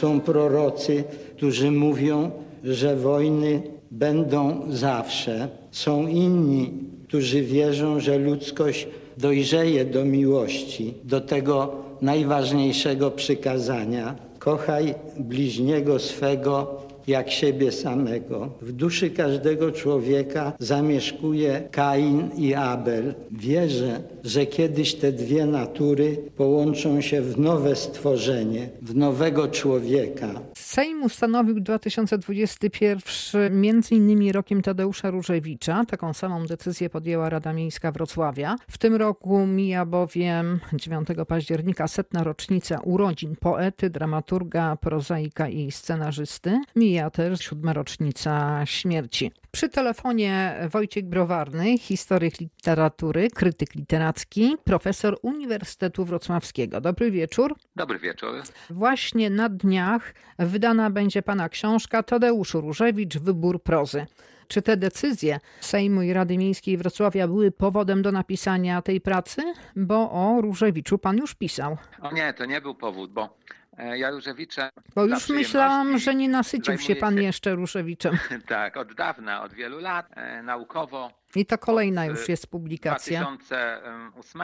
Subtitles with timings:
[0.00, 1.04] Są prorocy,
[1.36, 2.30] którzy mówią,
[2.64, 5.48] że wojny będą zawsze.
[5.70, 6.72] Są inni,
[7.08, 8.88] którzy wierzą, że ludzkość
[9.18, 14.16] dojrzeje do miłości, do tego najważniejszego przykazania.
[14.38, 16.80] Kochaj bliźniego swego
[17.10, 18.50] jak siebie samego.
[18.62, 23.14] W duszy każdego człowieka zamieszkuje Kain i Abel.
[23.30, 30.40] Wierzę, że kiedyś te dwie natury połączą się w nowe stworzenie, w nowego człowieka.
[30.56, 35.84] Sejm ustanowił 2021 między innymi rokiem Tadeusza Różewicza.
[35.88, 38.56] Taką samą decyzję podjęła Rada Miejska Wrocławia.
[38.68, 46.60] W tym roku mija bowiem 9 października setna rocznica urodzin poety, dramaturga, prozaika i scenarzysty.
[46.76, 49.32] Mija też siódma rocznica śmierci.
[49.50, 56.80] Przy telefonie Wojciech Browarny, historyk literatury, krytyk literacki, profesor Uniwersytetu Wrocławskiego.
[56.80, 57.56] Dobry wieczór.
[57.76, 58.42] Dobry wieczór.
[58.70, 64.06] Właśnie na dniach wydana będzie pana książka Tadeusz Różewicz Wybór prozy.
[64.48, 69.42] Czy te decyzje Sejmu i Rady Miejskiej Wrocławia były powodem do napisania tej pracy?
[69.76, 71.76] Bo o Różewiczu pan już pisał.
[72.00, 73.36] O nie, to nie był powód, bo
[73.80, 74.70] e, ja Różewiczem.
[74.94, 78.18] Bo już myślałam, że nie nasycił się pan jeszcze Różewiczem.
[78.48, 83.20] tak, od dawna, od wielu lat, e, naukowo i to kolejna już jest publikacja.
[83.20, 84.42] 2008,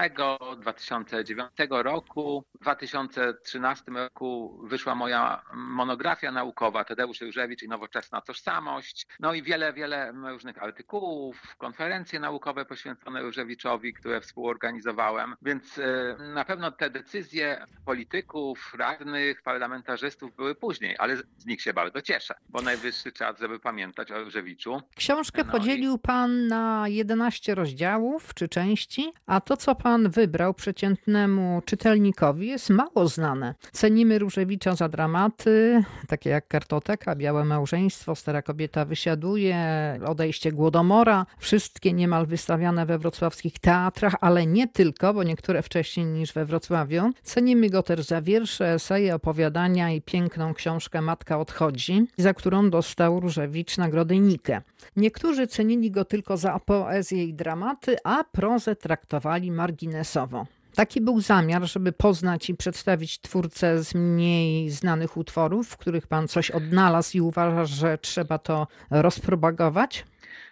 [0.61, 9.07] 2009 roku, w 2013 roku wyszła moja monografia naukowa Tadeusz Różewicz i nowoczesna tożsamość.
[9.20, 15.34] No i wiele, wiele różnych artykułów, konferencje naukowe poświęcone Różewiczowi, które współorganizowałem.
[15.42, 21.73] Więc e, na pewno te decyzje polityków, radnych, parlamentarzystów były później, ale z nich się
[21.73, 24.81] bardzo cieszę, bo najwyższy czas, żeby pamiętać o Różewiczu.
[24.97, 25.98] Książkę no podzielił i...
[25.98, 33.09] pan na 11 rozdziałów czy części, a to, co pan wybrał przeciętnemu czytelnikowi, jest mało
[33.09, 33.55] znane.
[33.73, 39.57] Cenimy Różewicza za dramaty, takie jak Kartoteka, Białe Małżeństwo, Stara Kobieta wysiaduje,
[40.07, 46.33] Odejście Głodomora, wszystkie niemal wystawiane we wrocławskich teatrach, ale nie tylko, bo niektóre wcześniej niż
[46.33, 47.11] we Wrocławiu.
[47.23, 53.20] Cenimy go też za wiersze, eseje, opowiadania i piękną książkę Matka odchodzi, za którą dostał
[53.20, 54.63] Różewicz nagrodę Nike.
[54.97, 60.47] Niektórzy cenili go tylko za poezję i dramaty, a prozę traktowali marginesowo.
[60.75, 66.29] Taki był zamiar, żeby poznać i przedstawić twórcę z mniej znanych utworów, w których pan
[66.29, 70.05] coś odnalazł i uważa, że trzeba to rozpropagować?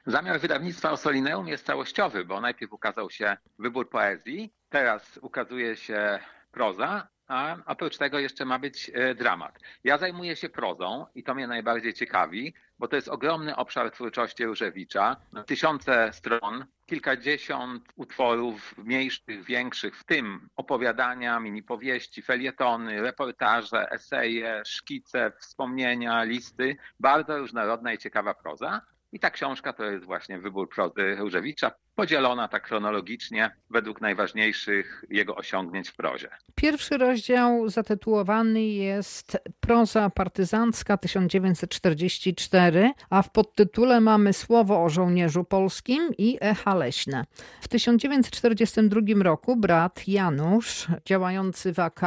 [0.06, 6.18] Zamiar wydawnictwa Osolineum jest całościowy, bo najpierw ukazał się wybór poezji, teraz ukazuje się
[6.52, 9.58] proza, a oprócz tego jeszcze ma być e, dramat.
[9.84, 14.44] Ja zajmuję się prozą i to mnie najbardziej ciekawi, bo to jest ogromny obszar twórczości
[14.44, 15.16] Różewicza.
[15.46, 25.32] Tysiące stron, kilkadziesiąt utworów mniejszych, większych, w tym opowiadania, mini powieści, felietony, reportaże, eseje, szkice,
[25.40, 26.76] wspomnienia, listy.
[27.00, 28.80] Bardzo różnorodna i ciekawa proza.
[29.12, 35.36] I ta książka to jest właśnie wybór prozy Różewicza, podzielona tak chronologicznie według najważniejszych jego
[35.36, 36.28] osiągnięć w prozie.
[36.54, 46.10] Pierwszy rozdział zatytułowany jest Proza partyzancka 1944, a w podtytule mamy słowo o żołnierzu polskim
[46.18, 47.24] i echa leśne.
[47.60, 52.00] W 1942 roku brat Janusz, działający w AK,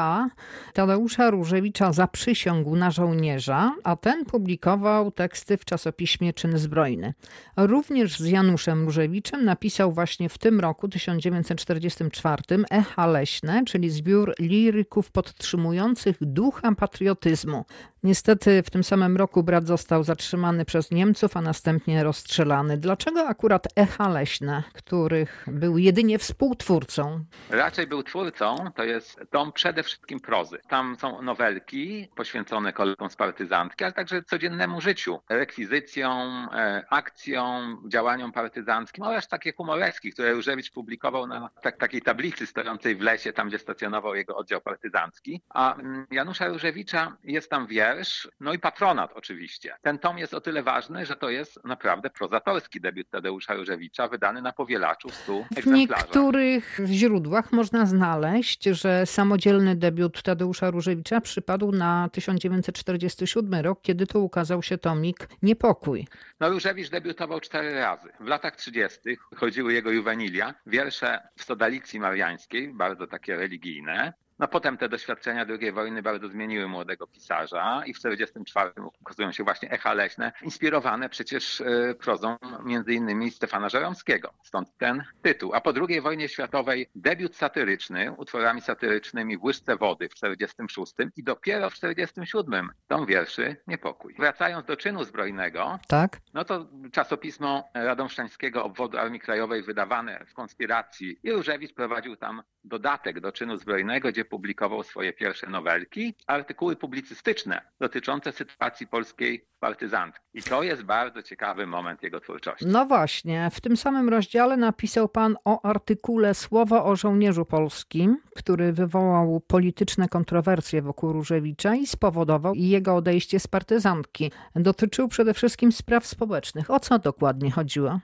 [0.74, 7.14] Tadeusza Różewicza zaprzysiągł na żołnierza, a ten publikował teksty w czasopiśmie Czyn Zbrojny.
[7.58, 14.34] Również z Januszem Różewiczem napisał napisał właśnie w tym roku, 1944, Echa Leśne, czyli zbiór
[14.40, 17.66] liryków podtrzymujących ducha patriotyzmu.
[18.04, 22.78] Niestety w tym samym roku brat został zatrzymany przez Niemców, a następnie rozstrzelany.
[22.78, 27.24] Dlaczego akurat Echa Leśne, których był jedynie współtwórcą?
[27.50, 30.58] Raczej był twórcą, to jest dom przede wszystkim prozy.
[30.70, 38.32] Tam są nowelki poświęcone kolegom z partyzantki, ale także codziennemu życiu, rekwizycjom, e, akcjom, działaniom
[38.32, 43.48] partyzanckim oraz takie humoreski, które Różewicz publikował na tak, takiej tablicy stojącej w lesie, tam
[43.48, 45.42] gdzie stacjonował jego oddział partyzancki.
[45.50, 49.76] A mm, Janusza Różewicza jest tam wiersz, no i patronat oczywiście.
[49.82, 54.42] Ten tom jest o tyle ważny, że to jest naprawdę prozatorski debiut Tadeusza Różewicza, wydany
[54.42, 62.10] na powielaczu 100 W niektórych źródłach można znaleźć, że samodzielny debiut Tadeusza Różewicza przypadł na
[62.12, 66.08] 1947 rok, kiedy to ukazał się tomik Niepokój.
[66.40, 68.10] No Różewicz debiutował cztery razy.
[68.20, 69.18] W latach 30.
[69.58, 74.14] chodziły jego juwenilia, wiersze w Sodalicji Mariańskiej, bardzo takie religijne.
[74.40, 79.44] No potem te doświadczenia II wojny bardzo zmieniły młodego pisarza i w 1944 ukazują się
[79.44, 84.34] właśnie echa leśne, inspirowane przecież e, prozą między innymi Stefana Żeromskiego.
[84.44, 85.54] Stąd ten tytuł.
[85.54, 91.24] A po II wojnie światowej debiut satyryczny, utworami satyrycznymi w łyżce wody w 1946 i
[91.24, 94.16] dopiero w 1947 tą wierszy Niepokój.
[94.20, 96.18] Wracając do czynu zbrojnego, Tak?
[96.34, 103.20] no to czasopismo Radomszczańskiego Obwodu Armii Krajowej wydawane w konspiracji i Różewicz prowadził tam dodatek
[103.20, 110.22] do czynu zbrojnego, gdzie publikował swoje pierwsze nowelki, artykuły publicystyczne dotyczące sytuacji polskiej partyzantki.
[110.34, 112.66] I to jest bardzo ciekawy moment jego twórczości.
[112.68, 118.74] No właśnie, w tym samym rozdziale napisał pan o artykule Słowo o żołnierzu polskim, który
[118.74, 124.32] wywołał polityczne kontrowersje wokół Różewicza i spowodował jego odejście z partyzantki.
[124.56, 126.72] Dotyczył przede wszystkim spraw społecznych.
[126.72, 128.00] O co dokładnie chodziło?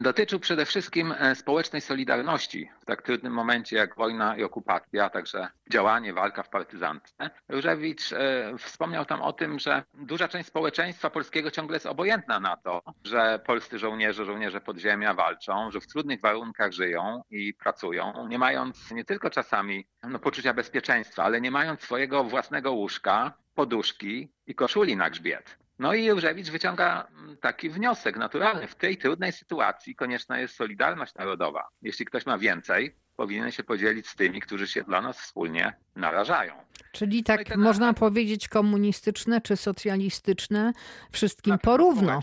[0.00, 5.10] Dotyczył przede wszystkim e, społecznej solidarności w tak trudnym momencie jak wojna i okupacja, a
[5.10, 7.30] także działanie, walka w partyzantce.
[7.48, 12.56] Różewicz e, wspomniał tam o tym, że duża część społeczeństwa polskiego ciągle jest obojętna na
[12.56, 18.38] to, że polscy żołnierze, żołnierze podziemia walczą, że w trudnych warunkach żyją i pracują, nie
[18.38, 24.54] mając nie tylko czasami no, poczucia bezpieczeństwa, ale nie mając swojego własnego łóżka, poduszki i
[24.54, 25.58] koszuli na grzbiet.
[25.78, 28.66] No i Różewicz wyciąga mm, taki wniosek naturalny.
[28.68, 31.68] W tej trudnej sytuacji konieczna jest solidarność narodowa.
[31.82, 36.54] Jeśli ktoś ma więcej, powinien się podzielić z tymi, którzy się dla nas wspólnie narażają.
[36.98, 40.72] Czyli No tak ten można powiedzieć komunistyczne czy socjalistyczne,
[41.12, 42.20] wszystkim pewno porówno.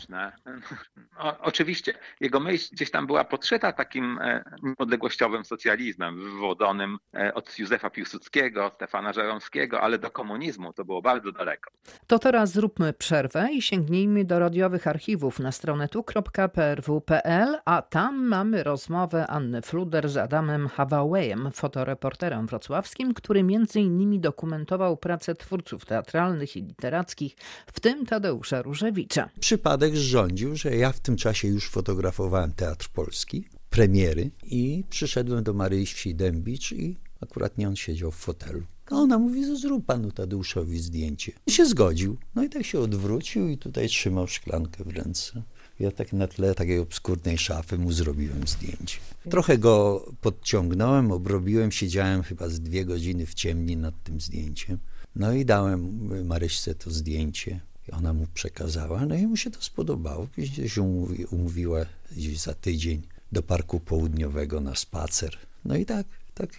[1.18, 1.94] O, oczywiście.
[2.20, 8.72] Jego myśl gdzieś tam była podszyta takim e, niepodległościowym socjalizmem wywodzonym e, od Józefa Piłsudskiego,
[8.76, 11.72] Stefana Żeromskiego, ale do komunizmu to było bardzo daleko.
[12.08, 18.64] To teraz zróbmy przerwę i sięgnijmy do radiowych archiwów na stronę tu.prw.pl, a tam mamy
[18.64, 24.20] rozmowę Anny Fluder z Adamem Hawałejem, fotoreporterem wrocławskim, który między innymi
[24.66, 27.36] dokumentował pracę twórców teatralnych i literackich,
[27.74, 29.30] w tym Tadeusza Różewicza.
[29.40, 35.54] Przypadek rządził, że ja w tym czasie już fotografowałem Teatr Polski, premiery i przyszedłem do
[35.54, 35.86] Maryi
[36.16, 38.64] Dębicz i akurat nie on siedział w fotelu.
[38.92, 41.32] A ona mówi, zrób panu Tadeuszowi zdjęcie.
[41.48, 42.18] I się zgodził.
[42.36, 45.44] No i tak się odwrócił i tutaj trzymał szklankę w ręce.
[45.80, 48.98] Ja tak na tle takiej obskurnej szafy mu zrobiłem zdjęcie.
[49.30, 54.78] Trochę go podciągnąłem, obrobiłem, siedziałem chyba z dwie godziny w ciemni nad tym zdjęciem.
[55.16, 57.60] No i dałem Maryśce to zdjęcie.
[57.92, 60.28] Ona mu przekazała, no i mu się to spodobało.
[60.28, 63.02] Później się umówi, umówiła gdzieś za tydzień
[63.32, 65.38] do Parku Południowego na spacer.
[65.66, 66.50] No i tak, tak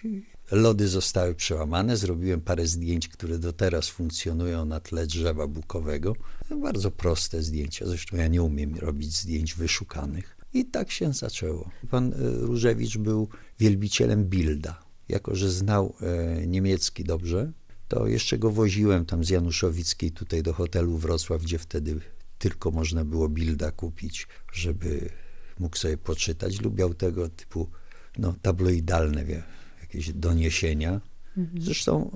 [0.51, 1.97] lody zostały przełamane.
[1.97, 6.15] Zrobiłem parę zdjęć, które do teraz funkcjonują na tle drzewa bukowego.
[6.61, 10.37] Bardzo proste zdjęcia, zresztą ja nie umiem robić zdjęć wyszukanych.
[10.53, 11.69] I tak się zaczęło.
[11.89, 13.27] Pan e, Różewicz był
[13.59, 14.79] wielbicielem Bilda.
[15.09, 17.51] Jako, że znał e, niemiecki dobrze,
[17.87, 21.99] to jeszcze go woziłem tam z Januszowickiej tutaj do hotelu Wrocław, gdzie wtedy
[22.39, 25.09] tylko można było Bilda kupić, żeby
[25.59, 26.61] mógł sobie poczytać.
[26.61, 27.69] Lubiał tego typu
[28.17, 29.43] no, tabloidalne wie,
[29.87, 31.01] jakieś doniesienia.
[31.59, 32.11] Zresztą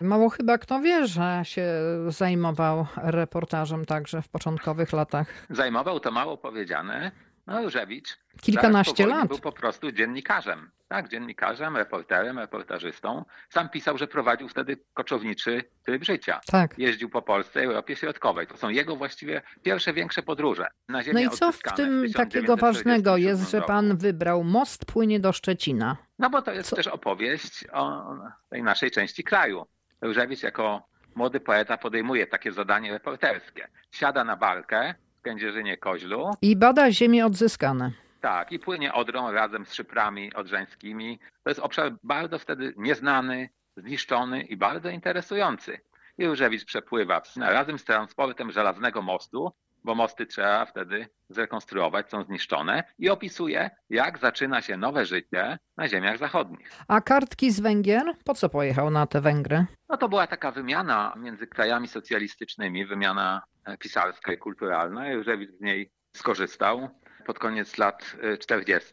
[0.00, 1.66] Mało chyba kto wie, że się
[2.08, 5.26] zajmował reportażem także w początkowych latach.
[5.50, 7.10] Zajmował to mało powiedziane.
[7.48, 9.28] No Różewicz Kilkanaście wojnie lat.
[9.28, 10.70] był po prostu dziennikarzem.
[10.88, 13.24] Tak, dziennikarzem, reporterem, reportażystą.
[13.50, 16.40] Sam pisał, że prowadził wtedy koczowniczy tryb życia.
[16.46, 16.78] Tak.
[16.78, 18.46] Jeździł po Polsce i Europie Środkowej.
[18.46, 22.56] To są jego właściwie pierwsze większe podróże na ziemię No i co w tym takiego
[22.56, 25.96] 1947 ważnego jest, że pan wybrał Most płynie do Szczecina?
[26.18, 28.14] No bo to jest Co- też opowieść o
[28.50, 29.66] tej naszej części kraju.
[30.00, 33.68] Różewicz jako młody poeta podejmuje takie zadanie reporterskie.
[33.90, 36.30] Siada na barkę w Kędzierzynie Koźlu.
[36.42, 37.92] I bada ziemię odzyskane.
[38.20, 41.18] Tak, i płynie Odrą razem z szyprami odrzańskimi.
[41.44, 45.80] To jest obszar bardzo wtedy nieznany, zniszczony i bardzo interesujący.
[46.18, 49.52] I Różewicz przepływa razem z transportem żelaznego mostu,
[49.84, 55.88] bo mosty trzeba wtedy zrekonstruować, są zniszczone, i opisuje, jak zaczyna się nowe życie na
[55.88, 56.70] ziemiach zachodnich.
[56.88, 58.04] A kartki z Węgier?
[58.24, 59.66] Po co pojechał na te Węgry?
[59.88, 63.42] No to była taka wymiana między krajami socjalistycznymi, wymiana
[63.76, 65.14] pisarska i kulturalna.
[65.14, 66.88] Różewicz z niej skorzystał
[67.26, 68.92] pod koniec lat 40.,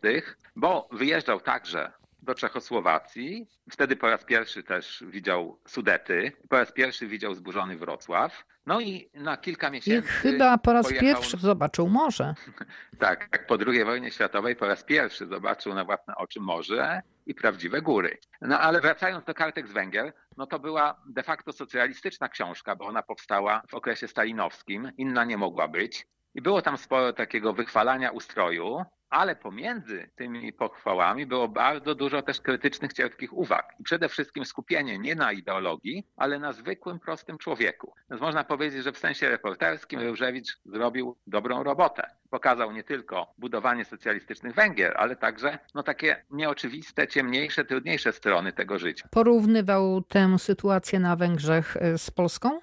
[0.56, 1.92] bo wyjeżdżał także
[2.26, 3.48] do Czechosłowacji.
[3.72, 8.46] Wtedy po raz pierwszy też widział Sudety, po raz pierwszy widział zburzony Wrocław.
[8.66, 10.08] No i na kilka I miesięcy.
[10.08, 12.34] chyba po raz pojechał- pierwszy zobaczył morze.
[13.00, 17.36] Tak, jak po II wojnie światowej po raz pierwszy zobaczył na własne oczy morze i
[17.36, 18.18] prawdziwe góry.
[18.42, 22.86] No ale wracając do kartek z Węgier, no to była de facto socjalistyczna książka, bo
[22.86, 26.08] ona powstała w okresie stalinowskim, inna nie mogła być.
[26.36, 32.42] I było tam sporo takiego wychwalania ustroju, ale pomiędzy tymi pochwałami było bardzo dużo też
[32.42, 33.74] krytycznych, cierpkich uwag.
[33.80, 37.94] I przede wszystkim skupienie nie na ideologii, ale na zwykłym, prostym człowieku.
[38.10, 42.10] Więc można powiedzieć, że w sensie reporterskim Różewicz zrobił dobrą robotę.
[42.30, 48.80] Pokazał nie tylko budowanie socjalistycznych Węgier, ale także no, takie nieoczywiste, ciemniejsze, trudniejsze strony tego
[48.80, 49.08] życia.
[49.12, 52.60] Porównywał tę sytuację na Węgrzech y, z Polską?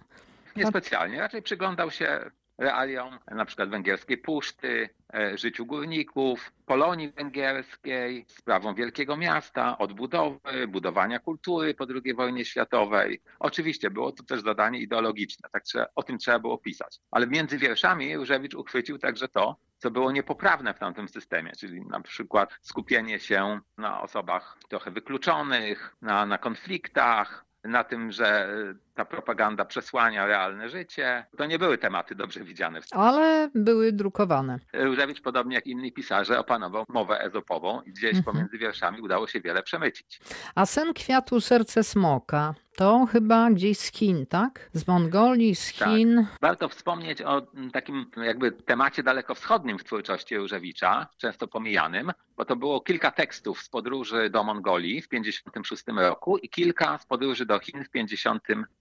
[0.57, 8.75] Niespecjalnie, raczej przyglądał się realiom na przykład węgierskiej puszty, e, życiu górników, Polonii węgierskiej, sprawom
[8.75, 13.21] wielkiego miasta, odbudowy, budowania kultury po II wojnie światowej.
[13.39, 16.99] Oczywiście było to też zadanie ideologiczne, tak trzeba, o tym trzeba było pisać.
[17.11, 22.01] Ale między wierszami Różewicz uchwycił także to, co było niepoprawne w tamtym systemie, czyli na
[22.01, 28.49] przykład skupienie się na osobach trochę wykluczonych, na, na konfliktach, na tym, że
[28.95, 31.27] ta propaganda przesłania realne życie.
[31.39, 32.81] To nie były tematy dobrze widziane.
[32.83, 34.59] w Ale były drukowane.
[34.73, 38.25] Różewicz, podobnie jak inni pisarze, opanował mowę ezopową i gdzieś Mhm.
[38.25, 40.21] pomiędzy wierszami udało się wiele przemycić.
[40.55, 44.71] A sen kwiatu, serce smoka to chyba gdzieś z Chin, tak?
[44.73, 45.89] Z Mongolii, z Tak.
[45.89, 46.27] Chin.
[46.41, 52.81] Warto wspomnieć o takim jakby temacie dalekowschodnim w twórczości Różewicza, często pomijanym, bo to było
[52.81, 57.85] kilka tekstów z podróży do Mongolii w 1956 roku i kilka z podróży do Chin
[57.85, 57.91] w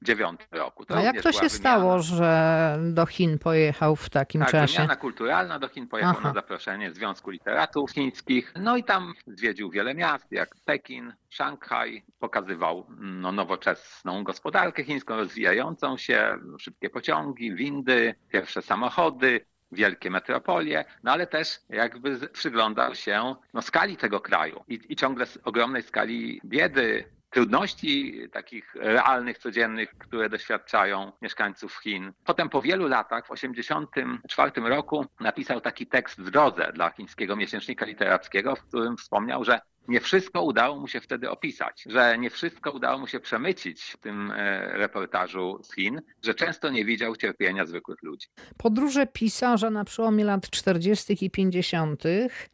[0.05, 0.85] 1959 roku.
[0.85, 4.73] To A jak to się stało, że do Chin pojechał w takim Tak, czasie?
[4.73, 6.27] wymiana kulturalna do Chin pojechał Aha.
[6.27, 8.53] na zaproszenie Związku Literatów Chińskich.
[8.59, 12.03] No i tam zwiedził wiele miast, jak Pekin, Szanghaj.
[12.19, 21.11] Pokazywał no, nowoczesną gospodarkę chińską, rozwijającą się, szybkie pociągi, windy, pierwsze samochody, wielkie metropolie, no
[21.11, 27.05] ale też jakby przyglądał się no, skali tego kraju i, i ciągle ogromnej skali biedy,
[27.31, 32.13] trudności takich realnych, codziennych, które doświadczają mieszkańców Chin.
[32.25, 37.85] Potem po wielu latach, w 1984 roku, napisał taki tekst w drodze dla chińskiego miesięcznika
[37.85, 42.71] literackiego, w którym wspomniał, że nie wszystko udało mu się wtedy opisać, że nie wszystko
[42.71, 47.65] udało mu się przemycić w tym e, reportażu z Chin, że często nie widział cierpienia
[47.65, 48.27] zwykłych ludzi.
[48.57, 51.25] Podróże pisarza na przełomie lat 40.
[51.25, 52.03] i 50.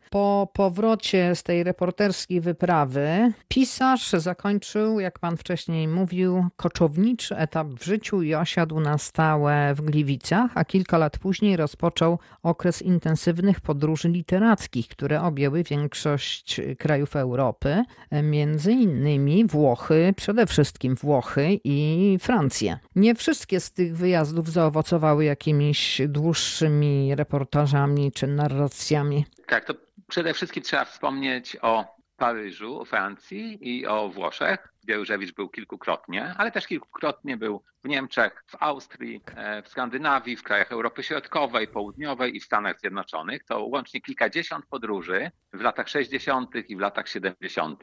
[0.09, 7.83] Po powrocie z tej reporterskiej wyprawy, pisarz zakończył, jak pan wcześniej mówił, koczowniczy etap w
[7.83, 14.09] życiu i osiadł na stałe w Gliwicach, a kilka lat później rozpoczął okres intensywnych podróży
[14.09, 17.83] literackich, które objęły większość krajów Europy,
[18.23, 22.79] między innymi Włochy, przede wszystkim Włochy i Francję.
[22.95, 29.25] Nie wszystkie z tych wyjazdów zaowocowały jakimiś dłuższymi reportażami czy narracjami.
[29.47, 29.73] Tak, to
[30.07, 31.85] przede wszystkim trzeba wspomnieć o
[32.17, 37.87] Paryżu, o Francji i o Włoszech, gdzie Różewicz był kilkukrotnie, ale też kilkukrotnie był w
[37.87, 43.43] Niemczech, w Austrii, e, w Skandynawii, w krajach Europy Środkowej, Południowej i w Stanach Zjednoczonych.
[43.43, 46.55] To łącznie kilkadziesiąt podróży w latach 60.
[46.69, 47.79] i w latach 70.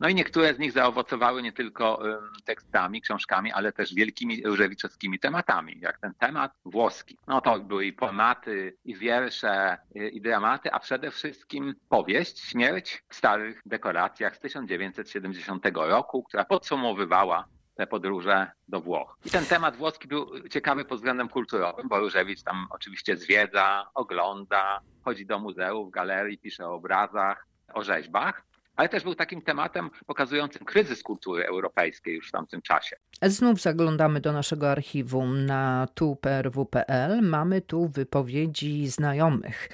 [0.00, 2.02] No i niektóre z nich zaowocowały nie tylko
[2.44, 7.18] tekstami, książkami, ale też wielkimi różewiczowskimi tematami, jak ten temat włoski.
[7.26, 13.14] No to były i poematy, i wiersze, i dramaty, a przede wszystkim powieść Śmierć w
[13.14, 17.44] starych dekoracjach z 1970 roku, która podsumowywała
[17.74, 19.16] te podróże do Włoch.
[19.24, 24.80] I ten temat włoski był ciekawy pod względem kulturowym, bo Różewicz tam oczywiście zwiedza, ogląda,
[25.04, 28.42] chodzi do muzeów, galerii, pisze o obrazach, o rzeźbach,
[28.76, 32.96] ale też był takim tematem pokazującym kryzys kultury europejskiej już w tamtym czasie.
[33.22, 37.22] Znów zaglądamy do naszego archiwum na tuprw.pl.
[37.22, 39.68] Mamy tu wypowiedzi znajomych.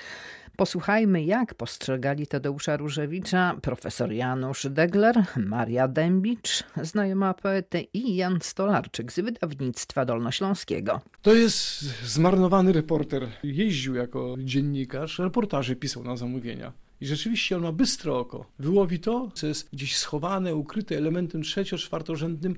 [0.59, 9.13] Posłuchajmy, jak postrzegali Tadeusza Różewicza profesor Janusz Degler, Maria Dębicz, znajoma poety i Jan Stolarczyk
[9.13, 11.01] z wydawnictwa dolnośląskiego.
[11.23, 13.29] To jest zmarnowany reporter.
[13.43, 16.73] Jeździł jako dziennikarz, reportaże pisał na zamówienia.
[17.01, 18.47] I rzeczywiście on ma bystre oko.
[18.59, 22.55] Wyłowi to, co jest gdzieś schowane, ukryte elementem trzecio-czwartorzędnym,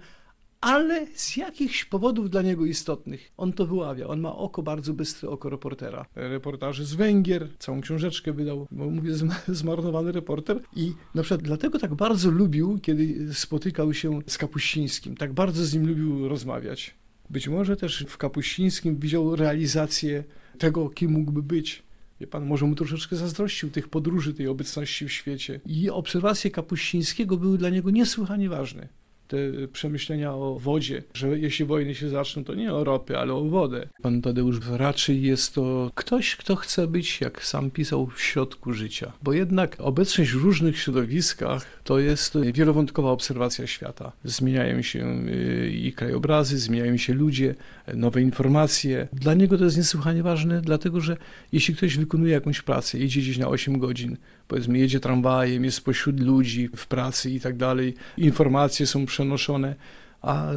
[0.60, 3.32] ale z jakichś powodów dla niego istotnych.
[3.36, 4.06] On to wyławia.
[4.06, 6.06] On ma oko bardzo bystre, oko reportera.
[6.14, 9.12] Reportaże z Węgier, całą książeczkę wydał, bo mówię,
[9.48, 10.60] zmarnowany reporter.
[10.76, 15.16] I na przykład dlatego tak bardzo lubił, kiedy spotykał się z Kapuścińskim.
[15.16, 16.94] Tak bardzo z nim lubił rozmawiać.
[17.30, 20.24] Być może też w Kapuścińskim widział realizację
[20.58, 21.82] tego, kim mógłby być.
[22.20, 25.60] Wie pan, może mu troszeczkę zazdrościł tych podróży, tej obecności w świecie.
[25.66, 28.88] I obserwacje Kapuścińskiego były dla niego niesłychanie ważne
[29.30, 33.44] te przemyślenia o wodzie, że jeśli wojny się zaczną, to nie o ropę, ale o
[33.44, 33.88] wodę.
[34.02, 39.12] Pan Tadeusz raczej jest to ktoś, kto chce być, jak sam pisał, w środku życia.
[39.22, 44.12] Bo jednak obecność w różnych środowiskach to jest wielowątkowa obserwacja świata.
[44.24, 47.54] Zmieniają się y, i krajobrazy, zmieniają się ludzie,
[47.94, 49.08] nowe informacje.
[49.12, 51.16] Dla niego to jest niesłychanie ważne, dlatego że
[51.52, 54.16] jeśli ktoś wykonuje jakąś pracę, jedzie gdzieś na 8 godzin,
[54.50, 59.74] powiedzmy jedzie tramwajem, jest pośród ludzi w pracy i tak dalej, informacje są przenoszone,
[60.22, 60.50] a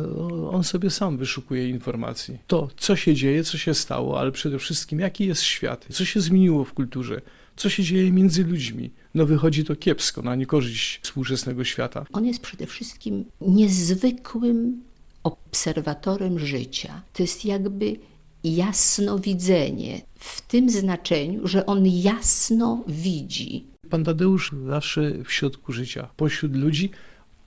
[0.52, 2.38] on sobie sam wyszukuje informacji.
[2.48, 6.22] To, co się dzieje, co się stało, ale przede wszystkim jaki jest świat, co się
[6.22, 7.22] zmieniło w kulturze,
[7.56, 8.92] co się dzieje między ludźmi.
[9.16, 12.06] No wychodzi to kiepsko, na niekorzyść współczesnego świata.
[12.14, 14.82] On jest przede wszystkim niezwykłym
[15.24, 17.02] obserwatorem życia.
[17.14, 17.96] To jest jakby
[18.44, 26.56] jasnowidzenie w tym znaczeniu, że on jasno widzi Pan Tadeusz zawsze w środku życia, pośród
[26.56, 26.90] ludzi,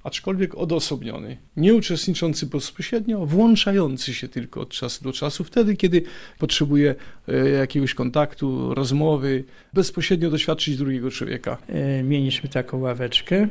[0.04, 6.02] aczkolwiek odosobniony, nie uczestniczący bezpośrednio, włączający się tylko od czasu do czasu, wtedy, kiedy
[6.38, 6.94] potrzebuje
[7.28, 11.58] e, jakiegoś kontaktu, rozmowy, bezpośrednio doświadczyć drugiego człowieka.
[11.68, 13.48] E, mieliśmy taką ławeczkę,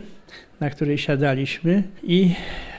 [0.60, 2.32] na której siadaliśmy i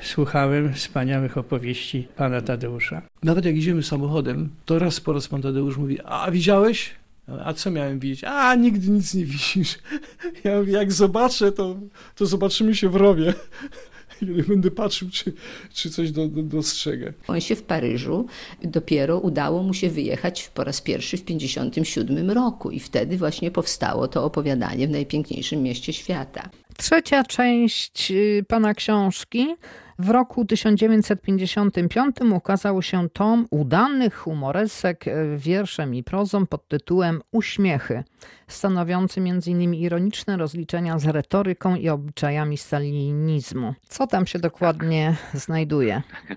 [0.02, 3.02] słuchałem wspaniałych opowieści pana Tadeusza.
[3.23, 6.90] Nawet jak idziemy samochodem, to raz po raz pan Tadeusz mówi, a widziałeś?
[7.45, 8.25] A co miałem widzieć?
[8.25, 9.78] A, nigdy nic nie widzisz.
[10.45, 11.76] Ja mówię, jak zobaczę, to,
[12.14, 13.35] to zobaczymy się w rowie.
[14.21, 15.33] Kiedy będę patrzył, czy,
[15.73, 17.12] czy coś do, do, dostrzegę.
[17.28, 18.26] On się w Paryżu
[18.62, 24.08] dopiero udało mu się wyjechać po raz pierwszy w 1957 roku i wtedy właśnie powstało
[24.08, 26.50] to opowiadanie w najpiękniejszym mieście świata.
[26.76, 29.56] Trzecia część y, pana książki
[29.99, 38.04] w roku 1955 ukazał się tom udanych humoresek e, wierszem i prozą pod tytułem Uśmiechy,
[38.49, 39.75] stanowiący m.in.
[39.75, 43.75] ironiczne rozliczenia z retoryką i obyczajami stalinizmu.
[43.89, 46.02] Co tam się dokładnie znajduje?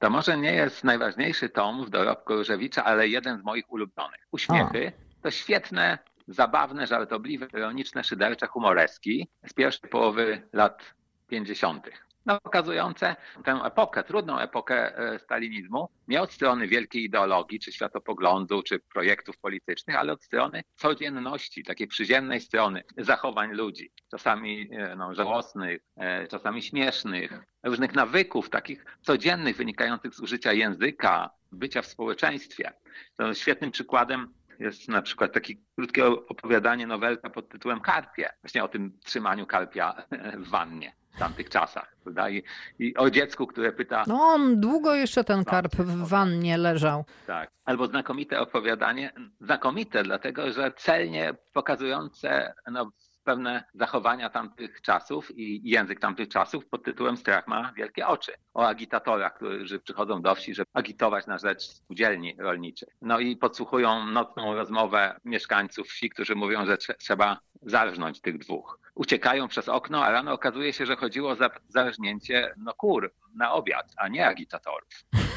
[0.00, 4.20] To może nie jest najważniejszy tom w dorobku Różewicza, ale jeden z moich ulubionych.
[4.32, 10.94] Uśmiechy to świetne zabawne, żartobliwe, ironiczne, szydercze humoreski z pierwszej połowy lat
[11.28, 11.90] 50
[12.26, 18.62] no, pokazujące tę epokę, trudną epokę e, stalinizmu, nie od strony wielkiej ideologii, czy światopoglądu,
[18.62, 25.14] czy projektów politycznych, ale od strony codzienności, takiej przyziemnej strony zachowań ludzi, czasami e, no,
[25.14, 27.32] żałosnych, e, czasami śmiesznych,
[27.62, 32.72] różnych nawyków takich codziennych, wynikających z użycia języka, bycia w społeczeństwie.
[33.16, 38.68] To świetnym przykładem jest na przykład takie krótkie opowiadanie, nowelka pod tytułem Karpie, właśnie o
[38.68, 39.94] tym trzymaniu karpia
[40.38, 41.96] w wannie w tamtych czasach.
[42.02, 42.30] Prawda?
[42.30, 42.42] I,
[42.78, 44.04] I, o dziecku, które pyta.
[44.06, 47.04] No, on długo jeszcze ten karp w wannie leżał.
[47.26, 47.50] Tak.
[47.64, 49.12] Albo znakomite opowiadanie.
[49.40, 52.90] Znakomite, dlatego że celnie pokazujące no,
[53.24, 58.32] pewne zachowania tamtych czasów i język tamtych czasów pod tytułem Strach ma wielkie oczy.
[58.54, 62.88] O agitatorach, którzy przychodzą do wsi, żeby agitować na rzecz spółdzielni rolniczych.
[63.02, 68.83] No i podsłuchują nocną rozmowę mieszkańców wsi, którzy mówią, że trzeba zarżnąć tych dwóch.
[68.94, 71.36] Uciekają przez okno, a rano okazuje się, że chodziło o
[71.68, 74.88] zarżnięcie no, kur na obiad, a nie agitatorów.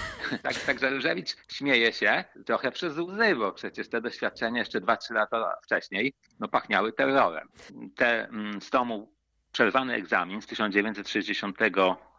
[0.44, 5.56] tak, także Różewicz śmieje się trochę przez łzy, bo przecież te doświadczenia jeszcze 2-3 lata
[5.64, 7.50] wcześniej no, pachniały terrorem.
[7.96, 9.12] Te mm, z tomu
[9.52, 11.58] przerwany egzamin z 1960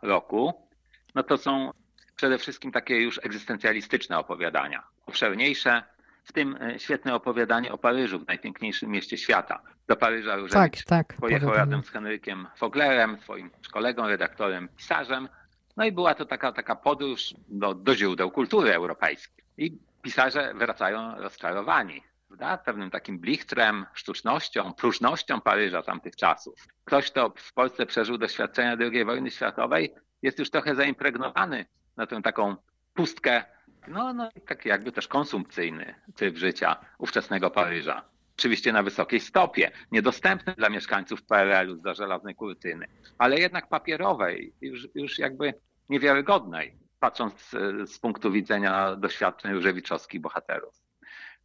[0.03, 0.68] roku,
[1.14, 1.72] no to są
[2.16, 4.83] przede wszystkim takie już egzystencjalistyczne opowiadania.
[5.07, 5.83] Obszerniejsze,
[6.29, 9.62] w tym e, świetne opowiadanie o Paryżu, w najpiękniejszym mieście świata.
[9.87, 15.29] Do Paryża Różewicz tak, tak, pojechał razem z Henrykiem Foglerem, swoim kolegą, redaktorem, pisarzem.
[15.77, 19.45] No i była to taka, taka podróż do, do źródeł kultury europejskiej.
[19.57, 22.59] I pisarze wracają rozczarowani prawda?
[22.59, 26.55] pewnym takim blichtrem, sztucznością, próżnością Paryża tamtych czasów.
[26.85, 32.23] Ktoś, kto w Polsce przeżył doświadczenia II wojny światowej, jest już trochę zaimpregnowany na tę
[32.23, 32.57] taką
[32.95, 33.45] pustkę
[33.88, 38.05] no, no taki jakby też konsumpcyjny typ życia ówczesnego Paryża.
[38.38, 42.87] Oczywiście na wysokiej stopie, niedostępnej dla mieszkańców PRL-u za żelaznej kurtyny,
[43.18, 45.55] ale jednak papierowej, już, już jakby
[45.88, 50.74] niewiarygodnej, patrząc z, z punktu widzenia doświadczeń różewiczowskich bohaterów.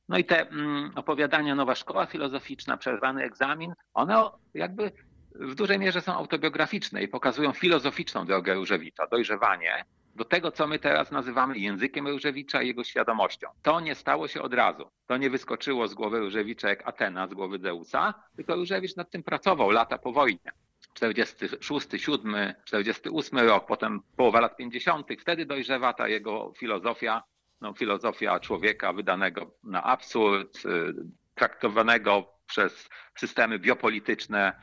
[0.10, 4.92] No i te mm, opowiadania Nowa Szkoła Filozoficzna, Przerwany egzamin, one jakby
[5.36, 10.80] w dużej mierze są autobiograficzne i pokazują filozoficzną drogę Różewicza, dojrzewanie do tego, co my
[10.80, 13.48] teraz nazywamy językiem Różewicza i jego świadomością.
[13.62, 14.90] To nie stało się od razu.
[15.08, 19.24] To nie wyskoczyło z głowy Różewicza jak Atena z głowy Zeusa, tylko Różewicz nad tym
[19.24, 20.52] pracował lata po wojnie.
[20.94, 25.08] 46, 7, 48 rok, potem połowa lat 50.
[25.20, 27.24] Wtedy dojrzewa ta jego filozofia,
[27.62, 30.94] no, filozofia człowieka wydanego na absurd, y,
[31.36, 34.54] traktowanego przez systemy biopolityczne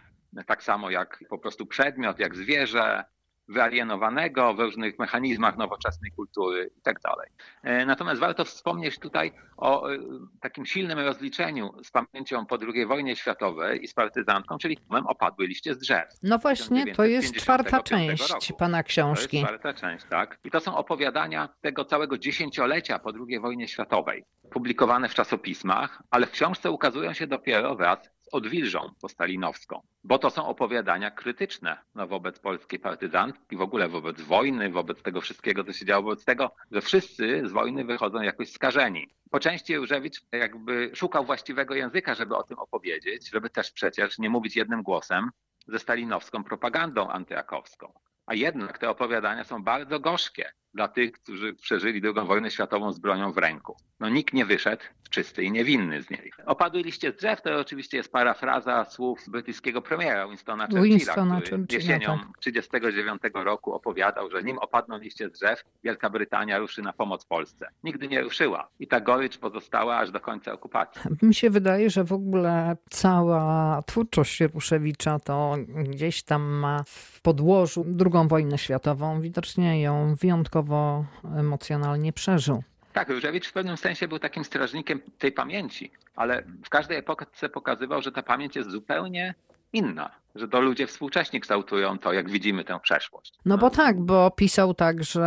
[0.47, 3.05] tak samo jak po prostu przedmiot, jak zwierzę,
[3.51, 7.29] wyalienowanego w różnych mechanizmach nowoczesnej kultury i tak dalej.
[7.63, 9.99] E, natomiast warto wspomnieć tutaj o e,
[10.41, 15.47] takim silnym rozliczeniu z pamięcią po II wojnie światowej i z partyzantką, czyli filmem Opadły
[15.47, 16.09] liście z drzew.
[16.23, 18.59] No właśnie, to jest czwarta część roku.
[18.59, 19.29] pana książki.
[19.29, 20.39] To jest czwarta część, tak.
[20.45, 26.27] I to są opowiadania tego całego dziesięciolecia po II wojnie światowej, publikowane w czasopismach, ale
[26.27, 32.39] w książce ukazują się dopiero wraz odwilżą postalinowską, bo to są opowiadania krytyczne no, wobec
[32.39, 36.81] polskiej partyzantki, w ogóle wobec wojny, wobec tego wszystkiego, co się działo, wobec tego, że
[36.81, 39.09] wszyscy z wojny wychodzą jakoś skażeni.
[39.31, 44.31] Po części Różewicz jakby szukał właściwego języka, żeby o tym opowiedzieć, żeby też przecież nie
[44.31, 45.31] mówić jednym głosem
[45.67, 47.93] ze stalinowską propagandą antyakowską.
[48.31, 52.99] A jednak te opowiadania są bardzo gorzkie dla tych, którzy przeżyli II wojnę światową z
[52.99, 53.77] bronią w ręku.
[54.01, 56.33] No nikt nie wyszedł czysty i niewinny z niej.
[56.47, 61.83] Opadły liście drzew to oczywiście jest parafraza słów brytyjskiego premiera Winstona Churchilla, Winstona który Churchilla,
[61.83, 62.39] jesienią tak.
[62.39, 67.69] 1939 roku opowiadał, że nim opadną liście drzew, Wielka Brytania ruszy na pomoc Polsce.
[67.85, 71.01] Nigdy nie ruszyła i ta gorycz pozostała aż do końca okupacji.
[71.23, 77.85] Mi się wydaje, że w ogóle cała twórczość Ruszewicza to gdzieś tam ma w podłożu
[78.21, 79.21] II wojnę światową.
[79.21, 81.05] Widocznie ją wyjątkowo
[81.37, 82.63] emocjonalnie przeżył.
[82.93, 88.03] Tak, Różewicz w pewnym sensie był takim strażnikiem tej pamięci, ale w każdej epoce pokazywał,
[88.03, 89.35] że ta pamięć jest zupełnie
[89.73, 93.33] inna, że to ludzie współcześni kształtują to, jak widzimy tę przeszłość.
[93.45, 95.27] No bo tak, bo pisał także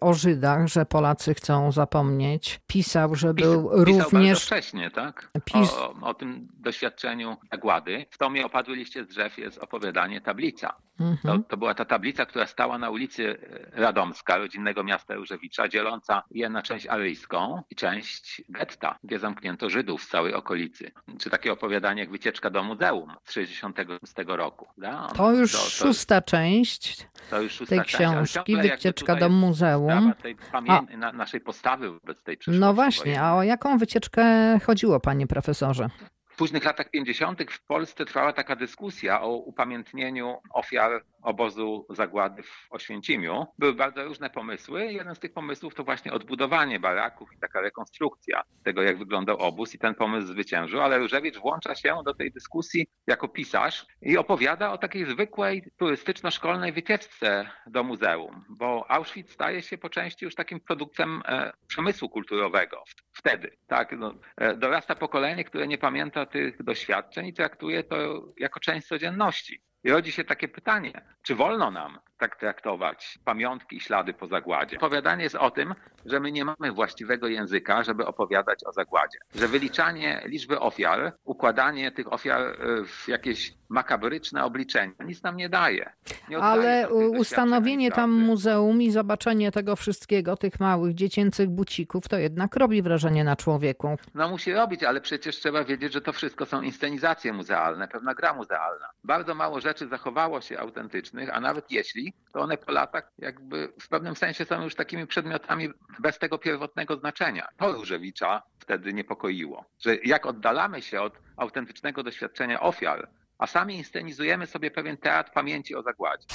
[0.00, 2.60] o Żydach, że Polacy chcą zapomnieć.
[2.66, 4.44] Pisał, że był Pisał bardzo również.
[4.44, 5.30] wcześnie, tak?
[5.44, 8.06] Pis- O, o tym doświadczeniu zagłady.
[8.10, 10.74] W tomie Opadły liście z drzew jest opowiadanie Tablica.
[10.98, 11.44] To, Mhm.
[11.44, 13.36] to była ta tablica, która stała na ulicy
[13.72, 20.02] Radomska, rodzinnego miasta Różewicza, dzieląca je na część aryjską i część getta, gdzie zamknięto Żydów
[20.02, 20.90] z całej okolicy.
[21.20, 24.66] Czy takie opowiadanie jak Wycieczka do muzeum z 66 roku.
[24.78, 25.08] Da?
[25.16, 30.12] To już to, szósta część to już szósta tej książki, Wycieczka do muzeum.
[30.22, 32.60] tej pamię- na, naszej postawy wobec tej przeszłości.
[32.60, 34.24] No właśnie, a o jaką wycieczkę
[34.66, 35.90] chodziło, panie profesorze?
[36.34, 37.42] W późnych latach 50.
[37.50, 43.46] w Polsce trwała taka dyskusja o upamiętnieniu ofiar obozu zagłady w Oświęcimiu.
[43.58, 44.92] Były bardzo różne pomysły.
[44.92, 49.74] Jeden z tych pomysłów to właśnie odbudowanie baraków i taka rekonstrukcja tego, jak wyglądał obóz
[49.74, 54.72] i ten pomysł zwyciężył, ale Różewicz włącza się do tej dyskusji jako pisarz i opowiada
[54.72, 60.60] o takiej zwykłej turystyczno-szkolnej wycieczce do muzeum, bo Auschwitz staje się po części już takim
[60.60, 62.84] produktem e, przemysłu kulturowego
[63.24, 63.56] wtedy.
[63.66, 67.96] Tak, no, e, dorasta pokolenie, które nie pamięta tych doświadczeń i traktuje to
[68.38, 69.62] jako część codzienności.
[69.84, 74.76] I rodzi się takie pytanie, czy wolno nam tak traktować pamiątki i ślady po zagładzie?
[74.76, 75.74] Opowiadanie jest o tym,
[76.06, 79.18] że my nie mamy właściwego języka, żeby opowiadać o zagładzie.
[79.34, 82.54] Że wyliczanie liczby ofiar, układanie tych ofiar e,
[82.86, 85.92] w jakieś makabryczne obliczenie nic nam nie daje.
[86.28, 92.56] Nie Ale ustanowienie tam muzeum i zobaczenie tego wszystkiego, tych małych dziecięcych bucików, to jednak
[92.56, 93.96] robi wrażenie na człowieku.
[94.14, 98.34] No musi robić, ale przecież trzeba wiedzieć, że to wszystko są inscenizacje muzealne, pewna gra
[98.34, 98.86] muzealna.
[99.04, 103.88] Bardzo mało rzeczy zachowało się autentycznych, a nawet jeśli, to one po latach jakby w
[103.88, 107.48] pewnym sensie są już takimi przedmiotami bez tego pierwotnego znaczenia.
[107.56, 114.46] To Różewicza wtedy niepokoiło, że jak oddalamy się od autentycznego doświadczenia ofiar, a sami inscenizujemy
[114.46, 116.26] sobie pewien teatr pamięci o zagładzie.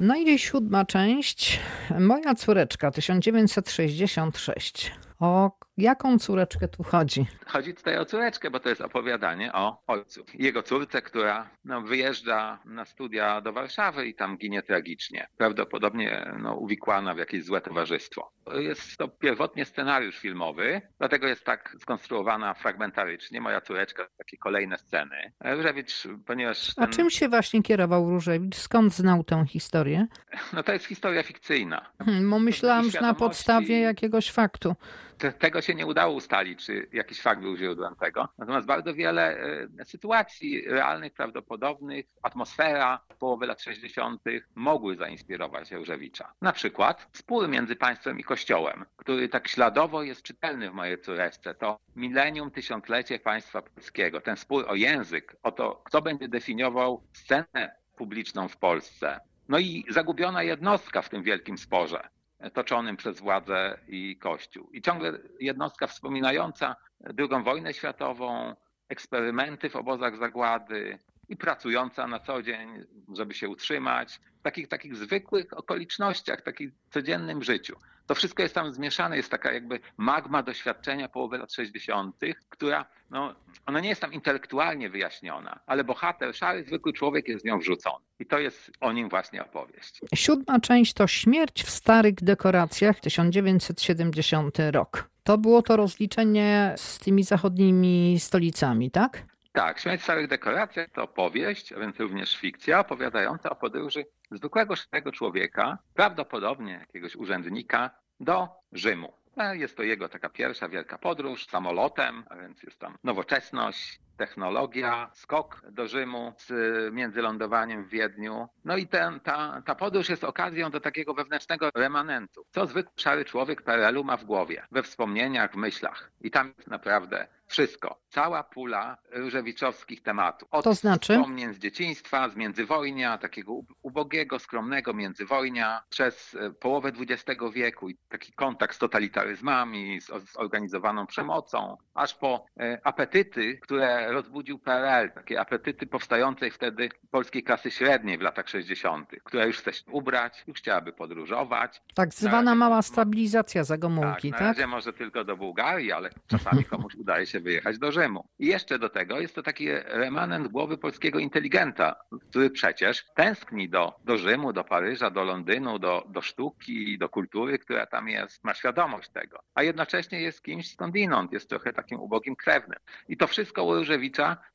[0.00, 1.60] No i siódma część.
[2.00, 4.92] Moja córeczka 1966.
[5.20, 7.26] O jaką córeczkę tu chodzi?
[7.46, 10.24] Chodzi tutaj o córeczkę, bo to jest opowiadanie o ojcu.
[10.34, 15.28] Jego córce, która no, wyjeżdża na studia do Warszawy i tam ginie tragicznie.
[15.36, 18.32] Prawdopodobnie no, uwikłana w jakieś złe towarzystwo.
[18.54, 23.40] Jest to pierwotnie scenariusz filmowy, dlatego jest tak skonstruowana fragmentarycznie.
[23.40, 25.32] Moja córeczka, takie kolejne sceny.
[25.44, 28.56] Różewicz, ponieważ A ten, czym się właśnie kierował Różewicz?
[28.56, 30.06] Skąd znał tę historię?
[30.52, 31.90] no, to jest historia fikcyjna.
[32.04, 34.74] Hmm, Bo myślałam, że na podstawie jakiegoś faktu.
[35.18, 38.28] Te, tego się nie udało ustalić, czy jakiś fakt był źródłem tego.
[38.38, 39.38] Natomiast bardzo wiele
[39.80, 44.22] e, sytuacji realnych, prawdopodobnych, atmosfera połowy lat 60.
[44.54, 46.32] mogły zainspirować Różewicza.
[46.42, 51.54] Na przykład spór między państwem i kościołem, który tak śladowo jest czytelny w mojej córeczce.
[51.54, 54.20] To milenium, tysiąclecie państwa polskiego.
[54.20, 59.20] Ten spór o język, o to, kto będzie definiował scenę publiczną w Polsce.
[59.48, 62.08] No i zagubiona jednostka w tym wielkim sporze
[62.52, 64.70] toczonym przez władzę i Kościół.
[64.72, 66.76] I ciągle jednostka wspominająca
[67.18, 68.54] II wojnę światową,
[68.88, 72.68] eksperymenty w obozach zagłady i pracująca na co dzień,
[73.16, 77.76] żeby się utrzymać, w takich, takich zwykłych okolicznościach, takich codziennym życiu.
[78.06, 82.16] To wszystko jest tam zmieszane, jest taka jakby magma doświadczenia połowy lat 60.,
[82.48, 83.34] która, no,
[83.66, 88.04] ona nie jest tam intelektualnie wyjaśniona, ale bohater, szary, zwykły człowiek jest w nią wrzucony.
[88.18, 90.00] I to jest o nim właśnie opowieść.
[90.14, 95.10] Siódma część to Śmierć w starych dekoracjach, 1970 rok.
[95.22, 99.35] To było to rozliczenie z tymi zachodnimi stolicami, tak?
[99.56, 104.76] Tak, Śmierć w starych dekoracjach to opowieść, a więc również fikcja, opowiadająca o podróży zwykłego
[104.76, 107.90] szarego człowieka, prawdopodobnie jakiegoś urzędnika,
[108.20, 109.12] do Rzymu.
[109.52, 115.62] Jest to jego taka pierwsza wielka podróż samolotem, a więc jest tam nowoczesność, technologia, skok
[115.70, 116.52] do Rzymu z,
[116.94, 118.48] między lądowaniem w Wiedniu.
[118.64, 122.46] No i ten, ta, ta podróż jest okazją do takiego wewnętrznego remanentu.
[122.50, 126.10] Co zwykły szary człowiek PRL-u ma w głowie, we wspomnieniach, w myślach.
[126.20, 128.00] I tam jest naprawdę wszystko.
[128.08, 130.48] Cała pula różewiczowskich tematów.
[130.50, 131.12] Od to znaczy?
[131.12, 133.52] wspomnień z dzieciństwa, z międzywojnia, takiego
[133.82, 141.76] ubogiego, skromnego międzywojnia, przez połowę XX wieku i taki kontakt z totalitaryzmami, z zorganizowaną przemocą,
[141.94, 142.46] aż po
[142.84, 149.44] apetyty, które rozbudził PRL, takie apetyty powstającej wtedy polskiej klasy średniej w latach 60., która
[149.44, 151.82] już chce się ubrać, już chciałaby podróżować.
[151.94, 154.38] Tak zwana mała stabilizacja Zagomułki, tak?
[154.38, 154.40] tak?
[154.40, 158.28] Na razie może tylko do Bułgarii, ale czasami komuś udaje się wyjechać do Rzymu.
[158.38, 161.96] I jeszcze do tego jest to taki remanent głowy polskiego inteligenta,
[162.30, 167.58] który przecież tęskni do, do Rzymu, do Paryża, do Londynu, do, do sztuki, do kultury,
[167.58, 169.38] która tam jest, ma świadomość tego.
[169.54, 172.78] A jednocześnie jest kimś skądinąd, jest trochę takim ubogim krewnym.
[173.08, 173.74] I to wszystko u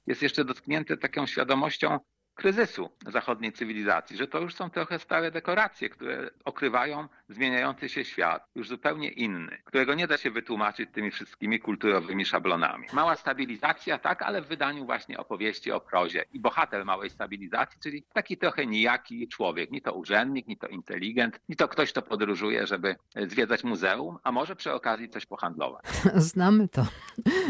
[0.07, 1.99] Jest jeszcze dotknięte taką świadomością
[2.35, 8.47] kryzysu zachodniej cywilizacji, że to już są trochę stare dekoracje, które okrywają zmieniający się świat,
[8.55, 12.87] już zupełnie inny, którego nie da się wytłumaczyć tymi wszystkimi kulturowymi szablonami.
[12.93, 16.25] Mała stabilizacja, tak, ale w wydaniu właśnie opowieści o prozie.
[16.33, 21.39] I bohater małej stabilizacji, czyli taki trochę nijaki człowiek, ni to urzędnik, ni to inteligent,
[21.49, 22.95] ni to ktoś, kto podróżuje, żeby
[23.27, 25.85] zwiedzać muzeum, a może przy okazji coś pohandlować.
[26.15, 26.85] Znamy to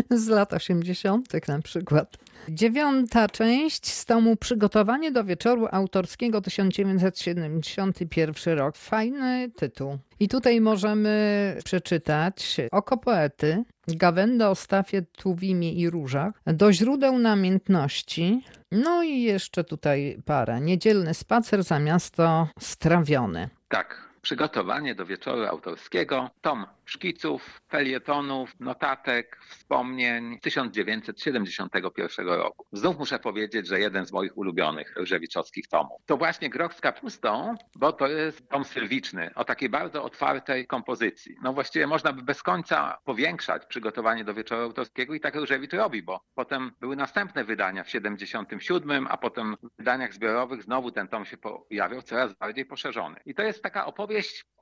[0.10, 1.48] z lat 80.
[1.48, 2.17] na przykład.
[2.50, 4.36] Dziewiąta część z tomu
[4.72, 8.78] Przygotowanie do wieczoru autorskiego 1971 rok.
[8.78, 9.98] Fajny tytuł.
[10.20, 18.44] I tutaj możemy przeczytać oko poety, gawędę o stafie Tuwimie i różach, do źródeł namiętności,
[18.72, 20.62] no i jeszcze tutaj parę.
[20.62, 23.50] Niedzielny spacer za miasto strawione.
[23.70, 32.66] Tak, przygotowanie do wieczoru autorskiego, tom szkiców, felietonów, notatek, wspomnień z 1971 roku.
[32.72, 36.02] Znów muszę powiedzieć, że jeden z moich ulubionych różewiczowskich tomów.
[36.06, 41.36] To właśnie Groch z kapustą, bo to jest tom sylwiczny, o takiej bardzo otwartej kompozycji.
[41.44, 46.04] No właściwie można by bez końca powiększać przygotowanie do wieczoru autorskiego i tak Różewicz robi,
[46.04, 51.26] bo potem były następne wydania w 77, a potem w wydaniach zbiorowych znowu ten tom
[51.26, 53.16] się pojawiał coraz bardziej poszerzony.
[53.26, 54.11] I to jest taka opowieść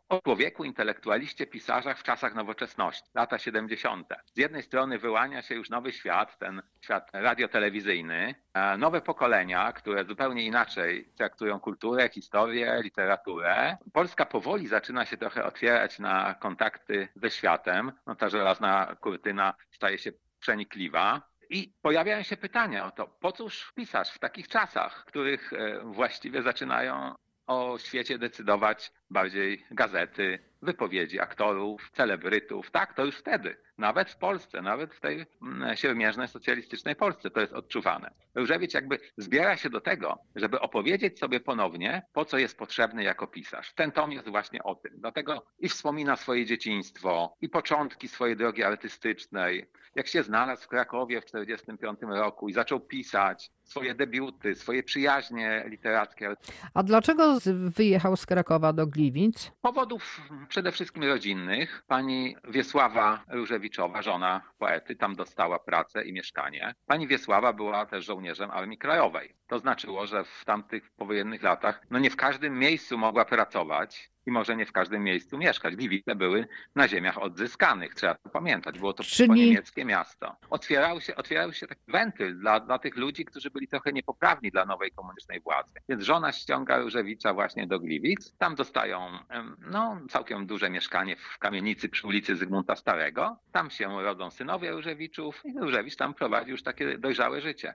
[0.09, 4.07] o człowieku, intelektualiście, pisarzach w czasach nowoczesności, lata 70.
[4.25, 8.35] Z jednej strony wyłania się już nowy świat, ten świat radiotelewizyjny,
[8.77, 13.77] nowe pokolenia, które zupełnie inaczej traktują kulturę, historię, literaturę.
[13.93, 17.91] Polska powoli zaczyna się trochę otwierać na kontakty ze światem.
[18.07, 21.21] No, ta żelazna kurtyna staje się przenikliwa.
[21.49, 25.51] I pojawiają się pytania o to, po cóż pisarz w takich czasach, w których
[25.83, 27.15] właściwie zaczynają
[27.47, 32.71] o świecie decydować bardziej gazety, wypowiedzi aktorów, celebrytów.
[32.71, 33.57] Tak, to już wtedy.
[33.77, 35.25] Nawet w Polsce, nawet w tej
[35.75, 38.11] siermierznej socjalistycznej Polsce to jest odczuwane.
[38.35, 43.27] Różewicz jakby zbiera się do tego, żeby opowiedzieć sobie ponownie, po co jest potrzebny jako
[43.27, 43.73] pisarz.
[43.73, 44.91] Ten tom jest właśnie o tym.
[44.97, 51.21] Dlatego i wspomina swoje dzieciństwo, i początki swojej drogi artystycznej, jak się znalazł w Krakowie
[51.21, 56.33] w 1945 roku i zaczął pisać swoje debiuty, swoje przyjaźnie literackie.
[56.73, 57.37] A dlaczego
[57.77, 58.98] wyjechał z Krakowa do Gliwic?
[59.61, 61.83] Powodów przede wszystkim rodzinnych.
[61.87, 66.73] Pani Wiesława Różewiczowa, żona poety, tam dostała pracę i mieszkanie.
[66.85, 69.35] Pani Wiesława była też żołnierzem Armii Krajowej.
[69.47, 74.31] To znaczyło, że w tamtych powojennych latach no nie w każdym miejscu mogła pracować i
[74.31, 75.75] może nie w każdym miejscu mieszkać.
[75.75, 78.79] Gliwice były na ziemiach odzyskanych, trzeba to pamiętać.
[78.79, 80.35] Było to Czyli- niemieckie miasto.
[80.49, 84.65] Otwierał się, otwierał się taki wentyl dla, dla tych ludzi, którzy byli trochę niepoprawni dla
[84.65, 85.73] nowej komunistycznej władzy.
[85.89, 88.33] Więc żona ściąga Różewicza właśnie do Gliwic.
[88.37, 88.99] Tam dostają
[89.71, 93.37] no, całkiem duże mieszkanie w kamienicy przy ulicy Zygmunta Starego.
[93.51, 97.73] Tam się rodzą synowie Różewiczów i Różewicz tam prowadzi już takie dojrzałe życie.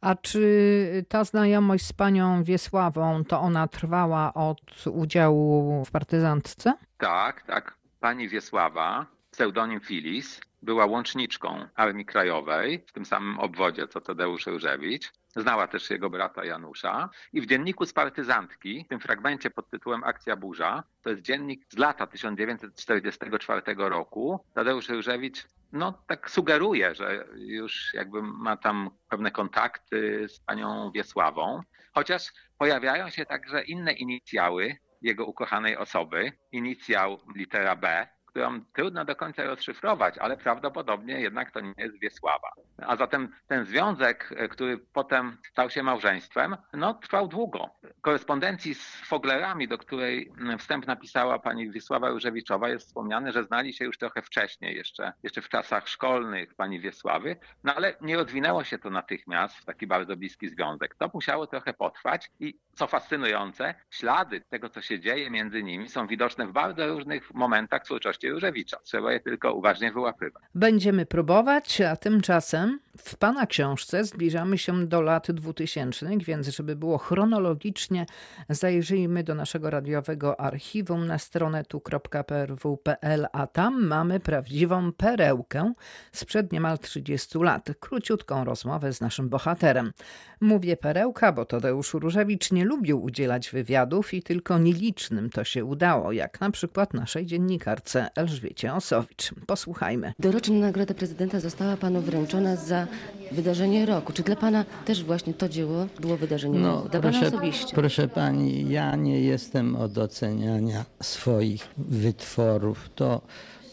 [0.00, 6.74] A czy ta znajomość z panią Wiesławą, to ona trwała od udziału w partyzantce?
[6.98, 7.74] Tak, tak.
[8.00, 15.12] Pani Wiesława, pseudonim Filis, była łączniczką Armii Krajowej w tym samym obwodzie co Tadeusz Różewicz.
[15.36, 20.04] Znała też jego brata Janusza i w dzienniku z partyzantki, w tym fragmencie pod tytułem
[20.04, 27.24] Akcja Burza, to jest dziennik z lata 1944 roku, Tadeusz Różewicz no tak sugeruje, że
[27.36, 31.60] już jakby ma tam pewne kontakty z panią Wiesławą,
[31.94, 39.16] chociaż pojawiają się także inne inicjały jego ukochanej osoby, inicjał litera B, którą trudno do
[39.16, 42.52] końca rozszyfrować, ale prawdopodobnie jednak to nie jest Wiesława.
[42.78, 47.70] A zatem ten związek, e, który potem stał się małżeństwem, no trwał długo.
[48.00, 53.84] Korespondencji z Foglerami, do której wstęp napisała pani Wiesława Różewiczowa, jest wspomniane, że znali się
[53.84, 58.78] już trochę wcześniej, jeszcze, jeszcze w czasach szkolnych pani Wiesławy, no ale nie rozwinęło się
[58.78, 60.94] to natychmiast w taki bardzo bliski związek.
[60.94, 66.06] To musiało trochę potrwać i co fascynujące, ślady tego, co się dzieje między nimi są
[66.06, 68.76] widoczne w bardzo różnych momentach twórczości Różewicza.
[68.82, 70.42] Trzeba je tylko uważnie wyłapywać.
[70.54, 76.98] Będziemy próbować, a tymczasem w Pana książce zbliżamy się do lat 2000, więc żeby było
[76.98, 78.06] chronologicznie,
[78.48, 85.72] zajrzyjmy do naszego radiowego archiwum na stronę tu.prw.pl, a tam mamy prawdziwą perełkę
[86.12, 87.68] sprzed niemal 30 lat.
[87.80, 89.92] Króciutką rozmowę z naszym bohaterem.
[90.40, 96.12] Mówię perełka, bo Tadeusz Różewicz nie lubił udzielać wywiadów i tylko nielicznym to się udało,
[96.12, 99.30] jak na przykład naszej dziennikarce Elżbiecie Osowicz.
[99.46, 100.12] Posłuchajmy.
[100.18, 102.86] Doroczna nagroda prezydenta została panu wręczona za
[103.32, 104.12] wydarzenie roku.
[104.12, 106.88] Czy dla pana też właśnie to dzieło było wydarzeniem No, roku?
[106.88, 107.74] Dla pana proszę, osobiście?
[107.74, 112.90] proszę pani, ja nie jestem od oceniania swoich wytworów.
[112.94, 113.20] To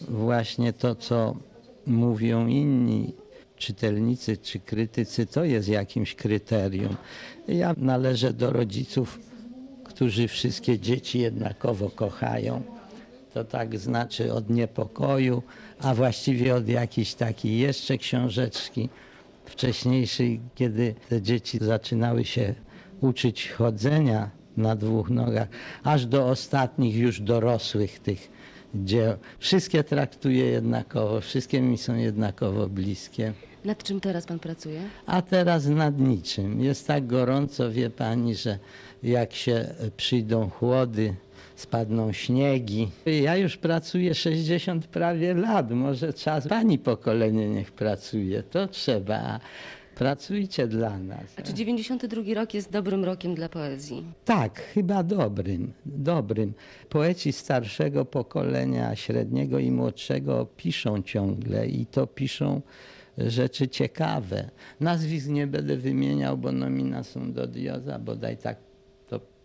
[0.08, 1.36] właśnie to, co
[1.86, 3.14] mówią inni
[3.60, 6.96] czytelnicy czy krytycy, to jest jakimś kryterium.
[7.48, 9.20] Ja należę do rodziców,
[9.84, 12.62] którzy wszystkie dzieci jednakowo kochają.
[13.34, 15.44] To tak znaczy od niepokoju,
[15.80, 18.90] a właściwie od jakiejś takiej jeszcze książeczki
[19.46, 22.56] wcześniejszej, kiedy te dzieci zaczynały się
[23.02, 25.48] uczyć chodzenia na dwóch nogach,
[25.84, 28.32] aż do ostatnich już dorosłych tych
[28.76, 29.14] dzieł.
[29.40, 33.34] Wszystkie traktuję jednakowo, wszystkie mi są jednakowo bliskie.
[33.66, 34.82] Nad czym teraz pan pracuje?
[35.06, 36.62] A teraz nad niczym.
[36.62, 38.60] Jest tak gorąco, wie pani, że
[39.04, 41.16] jak się przyjdą chłody,
[41.56, 42.90] spadną śniegi.
[43.06, 45.72] Ja już pracuję 60 prawie lat.
[45.72, 48.44] Może czas pani pokolenie niech pracuje.
[48.44, 49.40] To trzeba.
[50.00, 51.24] Pracujcie dla nas.
[51.38, 54.04] A czy 92 rok jest dobrym rokiem dla poezji?
[54.26, 56.54] Tak, chyba dobrym, dobrym.
[56.90, 62.62] Poeci starszego pokolenia, średniego i młodszego piszą ciągle i to piszą
[63.18, 64.50] rzeczy ciekawe.
[64.80, 68.69] Nazwisk nie będę wymieniał, bo nomina są do dioza, bodaj tak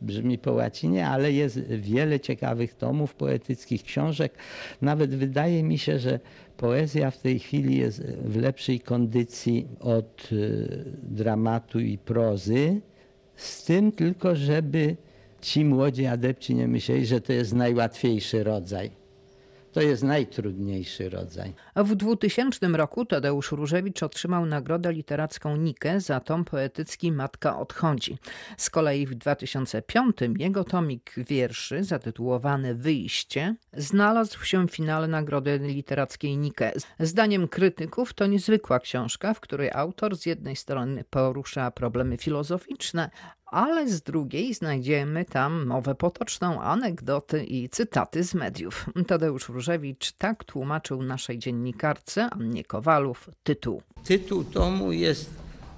[0.05, 4.35] brzmi po łacinie, ale jest wiele ciekawych tomów poetyckich, książek.
[4.83, 6.21] Nawet wydaje mi się, że
[6.57, 12.81] poezja w tej chwili jest w lepszej kondycji od y, dramatu i prozy.
[13.37, 14.97] Z tym tylko, żeby
[15.41, 19.04] ci młodzi adepci nie myśleli, że to jest najłatwiejszy rodzaj.
[19.75, 21.55] To jest najtrudniejszy rodzaj.
[21.75, 28.19] A w 2000 roku Tadeusz Różewicz otrzymał nagrodę literacką Nikę za tom poetycki Matka odchodzi.
[28.57, 36.37] Z kolei w 2005 jego tomik wierszy zatytułowany Wyjście znalazł się w finale nagrody literackiej
[36.37, 36.73] Nikę.
[37.01, 43.11] Zdaniem krytyków to niezwykła książka, w której autor z jednej strony porusza problemy filozoficzne,
[43.55, 48.87] ale z drugiej znajdziemy tam mowę potoczną, anegdoty i cytaty z mediów.
[49.07, 53.83] Tadeusz Różewicz tak tłumaczył naszej dziennikarce Annie Kowalów tytuł.
[54.05, 55.31] Tytuł tomu jest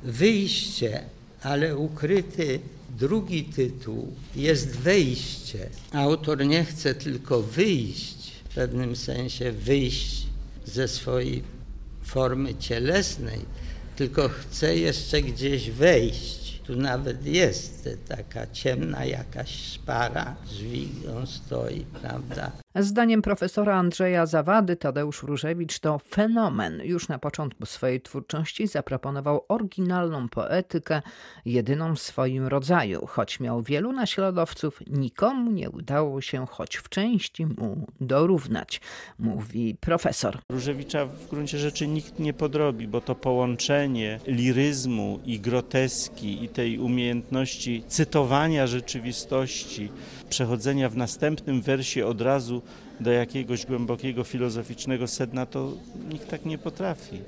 [0.02, 1.02] Wyjście,
[1.42, 2.60] ale ukryty
[2.98, 5.68] drugi tytuł jest Wejście.
[5.92, 10.26] Autor nie chce tylko wyjść, w pewnym sensie wyjść
[10.64, 11.42] ze swojej
[12.03, 13.40] formy cielesnej,
[13.96, 16.45] tylko chce jeszcze gdzieś wejść.
[16.66, 22.52] Tu nawet jest taka ciemna jakaś szpara, drzwi on stoi, prawda?
[22.74, 26.80] Zdaniem profesora Andrzeja Zawady, Tadeusz Różewicz to fenomen.
[26.84, 31.02] Już na początku swojej twórczości zaproponował oryginalną poetykę,
[31.44, 33.06] jedyną w swoim rodzaju.
[33.06, 38.80] Choć miał wielu naśladowców, nikomu nie udało się choć w części mu dorównać,
[39.18, 40.38] mówi profesor.
[40.52, 46.78] Różewicza w gruncie rzeczy nikt nie podrobi, bo to połączenie liryzmu i groteski i tej
[46.78, 49.92] umiejętności cytowania rzeczywistości,
[50.30, 52.62] przechodzenia w następnym wersie od razu
[53.00, 55.72] do jakiegoś głębokiego filozoficznego sedna, to
[56.09, 57.20] nikt tak nie potrafi.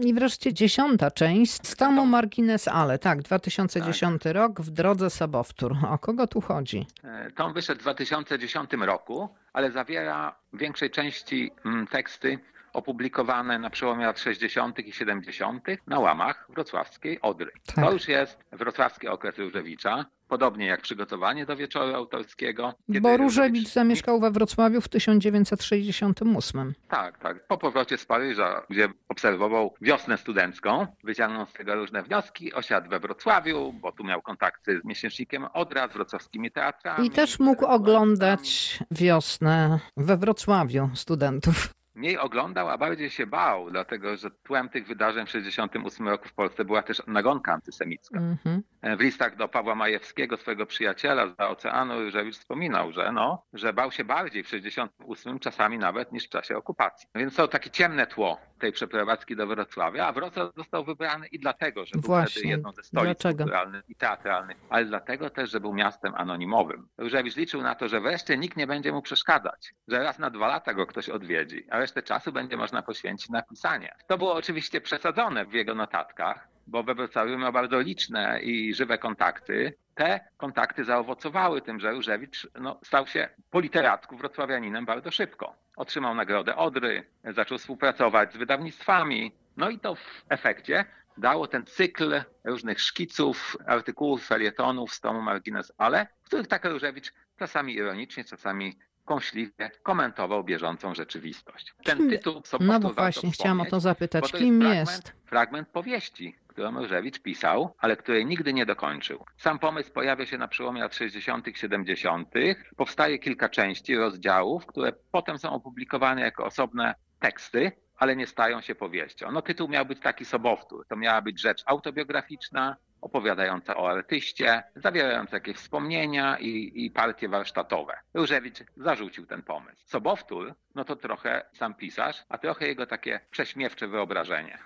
[0.00, 4.32] I wreszcie dziesiąta część z tomu Margines Ale, tak, 2010 Tak.
[4.32, 5.76] rok w drodze Sobowtór.
[5.90, 6.86] O kogo tu chodzi?
[7.04, 12.38] E, Tom wyszedł w 2010 roku, ale zawiera w większej części mm, teksty
[12.72, 14.78] opublikowane na przełomie lat 60.
[14.78, 15.64] i 70.
[15.86, 17.50] na łamach wrocławskiej Odry.
[17.66, 17.84] Tak.
[17.84, 22.74] To już jest wrocławski okres Różewicza, podobnie jak przygotowanie do wieczoru autorskiego.
[22.88, 26.74] Bo Różewicz zamieszkał we Wrocławiu w 1968.
[26.88, 27.46] Tak, tak.
[27.46, 33.00] Po powrocie z Paryża, gdzie obserwował wiosnę studencką, wyciągnął z tego różne wnioski, osiadł we
[33.00, 37.06] Wrocławiu, bo tu miał kontakty z miesięcznikiem Odra, z wrocławskimi teatrami.
[37.06, 41.79] I też mógł oglądać wiosnę we Wrocławiu studentów.
[42.00, 46.32] Mniej oglądał, a bardziej się bał, dlatego że tłem tych wydarzeń w 1968 roku w
[46.32, 48.18] Polsce była też nagonka antysemicka.
[48.18, 48.62] Mhm.
[48.98, 53.92] W listach do Pawła Majewskiego, swojego przyjaciela z oceanu, Różewicz wspominał, że, no, że bał
[53.92, 57.08] się bardziej w 1968 czasami nawet niż w czasie okupacji.
[57.14, 61.86] Więc to takie ciemne tło tej przeprowadzki do Wrocławia, a Wrocław został wybrany i dlatego,
[61.86, 62.30] że był Właśnie.
[62.30, 63.44] wtedy jedną ze stolic Dlaczego?
[63.44, 66.88] kulturalnych i teatralnych, ale dlatego też, że był miastem anonimowym.
[66.98, 70.48] Różewicz liczył na to, że wreszcie nikt nie będzie mu przeszkadzać, że raz na dwa
[70.48, 73.94] lata go ktoś odwiedzi, a resztę czasu będzie można poświęcić na pisanie.
[74.06, 78.98] To było oczywiście przesadzone w jego notatkach, bo we Wrocławiu miał bardzo liczne i żywe
[78.98, 79.74] kontakty.
[79.94, 85.54] Te kontakty zaowocowały tym, że Różewicz no, stał się po literacku wrocławianinem bardzo szybko.
[85.76, 90.84] Otrzymał nagrodę Odry, zaczął współpracować z wydawnictwami, no i to w efekcie
[91.18, 97.12] dało ten cykl różnych szkiców, artykułów, felietonów z tomu Margines Ale, w których tak Różewicz
[97.38, 98.78] czasami ironicznie, czasami
[99.10, 101.74] kąśliwie komentował bieżącą rzeczywistość.
[101.84, 104.30] Ten tytuł No Sobotów bo właśnie, chciałam o to zapytać.
[104.32, 104.92] to Kim jest?
[104.92, 109.24] Fragment, fragment powieści, którą Różewicz pisał, ale której nigdy nie dokończył.
[109.36, 112.28] Sam pomysł pojawia się na przełomie lat 60., 70.
[112.76, 118.74] Powstaje kilka części, rozdziałów, które potem są opublikowane jako osobne teksty, ale nie stają się
[118.74, 119.32] powieścią.
[119.32, 120.86] No tytuł miał być taki sobowtór.
[120.86, 127.96] To miała być rzecz autobiograficzna, opowiadająca o artyście, zawierająca jakieś wspomnienia i, i partie warsztatowe.
[128.14, 129.82] Różewicz zarzucił ten pomysł.
[129.86, 134.58] Sobowtór, no to trochę sam pisarz, a trochę jego takie prześmiewcze wyobrażenie.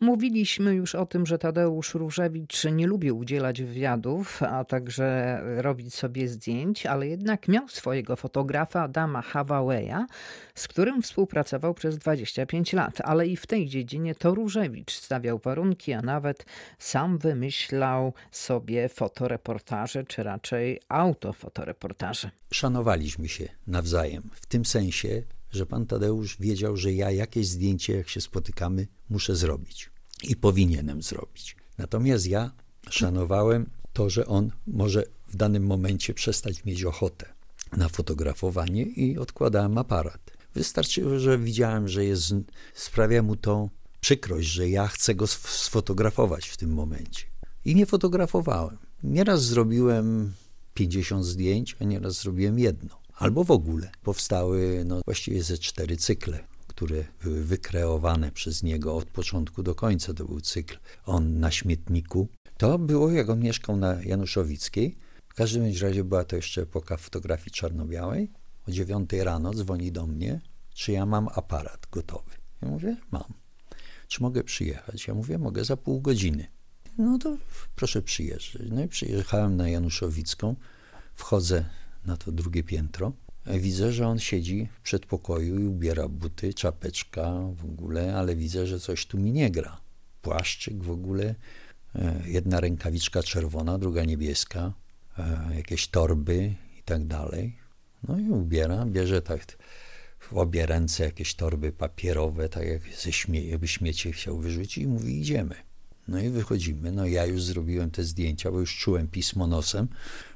[0.00, 6.28] Mówiliśmy już o tym, że Tadeusz Różewicz nie lubił udzielać wywiadów, a także robić sobie
[6.28, 10.06] zdjęć, ale jednak miał swojego fotografa Adama Hawaweya,
[10.54, 13.00] z którym współpracował przez 25 lat.
[13.04, 16.46] Ale i w tej dziedzinie to Różewicz stawiał warunki, a nawet
[16.78, 22.30] sam wymyślał sobie fotoreportaże, czy raczej autofotoreportaże.
[22.52, 25.22] Szanowaliśmy się nawzajem, w tym sensie,
[25.56, 29.90] że pan Tadeusz wiedział, że ja jakieś zdjęcie, jak się spotykamy, muszę zrobić
[30.22, 31.56] i powinienem zrobić.
[31.78, 32.50] Natomiast ja
[32.90, 37.34] szanowałem to, że on może w danym momencie przestać mieć ochotę
[37.72, 40.30] na fotografowanie i odkładałem aparat.
[40.54, 42.34] Wystarczyło, że widziałem, że jest,
[42.74, 43.68] sprawia mu to
[44.00, 47.26] przykrość, że ja chcę go sf- sfotografować w tym momencie.
[47.64, 48.78] I nie fotografowałem.
[49.02, 50.32] Nieraz zrobiłem
[50.74, 53.05] 50 zdjęć, a nieraz zrobiłem jedno.
[53.16, 53.90] Albo w ogóle.
[54.02, 60.14] Powstały no, właściwie ze cztery cykle, które były wykreowane przez niego od początku do końca.
[60.14, 62.28] To był cykl On na śmietniku.
[62.56, 64.96] To było, jak on mieszkał na Januszowickiej.
[65.28, 68.30] W każdym razie była to jeszcze epoka fotografii czarno-białej.
[68.68, 70.40] O dziewiątej rano dzwoni do mnie,
[70.74, 72.30] czy ja mam aparat gotowy.
[72.62, 73.32] Ja mówię, mam.
[74.08, 75.06] Czy mogę przyjechać?
[75.06, 76.46] Ja mówię, mogę za pół godziny.
[76.98, 77.36] No to
[77.76, 78.62] proszę przyjeżdżać.
[78.70, 80.56] No i przyjechałem na Januszowicką,
[81.14, 81.64] wchodzę
[82.06, 83.12] na to drugie piętro.
[83.46, 88.80] Widzę, że on siedzi w przedpokoju i ubiera buty, czapeczka w ogóle, ale widzę, że
[88.80, 89.80] coś tu mi nie gra.
[90.22, 91.34] Płaszczyk w ogóle,
[91.94, 94.72] e, jedna rękawiczka czerwona, druga niebieska,
[95.18, 97.56] e, jakieś torby i tak dalej.
[98.08, 99.58] No i ubiera, bierze tak
[100.18, 105.20] w obie ręce jakieś torby papierowe, tak jak ze śmie śmiecie chciał wyrzucić i mówi
[105.20, 105.54] idziemy.
[106.08, 106.92] No i wychodzimy.
[106.92, 109.88] No ja już zrobiłem te zdjęcia, bo już czułem pismo nosem,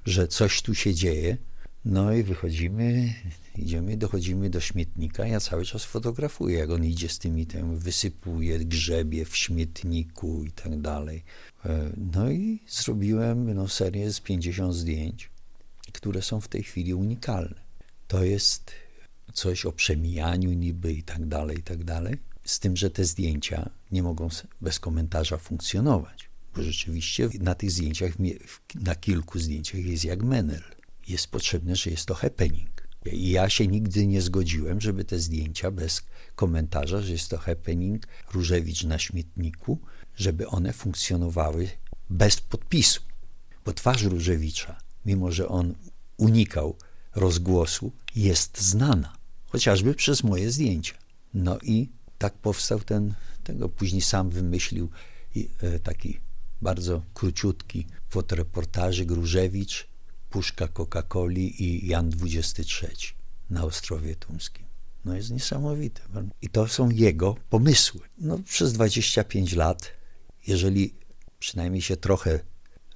[0.05, 1.37] że coś tu się dzieje,
[1.85, 3.15] No i wychodzimy,
[3.57, 5.27] idziemy, dochodzimy do śmietnika.
[5.27, 10.53] Ja cały czas fotografuję, jak on idzie z tymi, tym wysypuje, grzebie w śmietniku i
[10.53, 11.25] tak dalej.
[11.65, 15.31] E, no i zrobiłem no, serię z 50 zdjęć,
[15.93, 17.61] które są w tej chwili unikalne.
[18.09, 18.73] To jest
[19.33, 22.17] coś o przemijaniu niby i tak dalej, i tak dalej.
[22.45, 24.29] Z tym, że te zdjęcia nie mogą
[24.61, 26.31] bez komentarza funkcjonować.
[26.57, 28.13] Bo rzeczywiście na tych zdjęciach,
[28.75, 30.63] na kilku zdjęciach jest jak menel.
[31.11, 32.89] Jest potrzebne, że jest to happening.
[33.13, 36.03] I ja się nigdy nie zgodziłem, żeby te zdjęcia bez
[36.35, 39.79] komentarza, że jest to happening, Różewicz na śmietniku,
[40.17, 41.69] żeby one funkcjonowały
[42.11, 43.01] bez podpisu.
[43.65, 45.75] Bo twarz Różewicza, mimo że on
[46.17, 46.77] unikał
[47.15, 50.95] rozgłosu, jest znana, chociażby przez moje zdjęcia.
[51.35, 51.89] No i
[52.19, 54.89] tak powstał ten, tego później sam wymyślił
[55.63, 56.21] e, taki
[56.63, 59.90] bardzo króciutki fotoreportaży Różewicz,
[60.31, 63.15] Puszka Coca-Coli i Jan XXIII
[63.51, 64.67] na Ostrowie Tumskim.
[65.05, 66.03] No jest niesamowite.
[66.43, 68.01] I to są jego pomysły.
[68.19, 69.93] No, przez 25 lat,
[70.47, 70.95] jeżeli
[71.39, 72.41] przynajmniej się trochę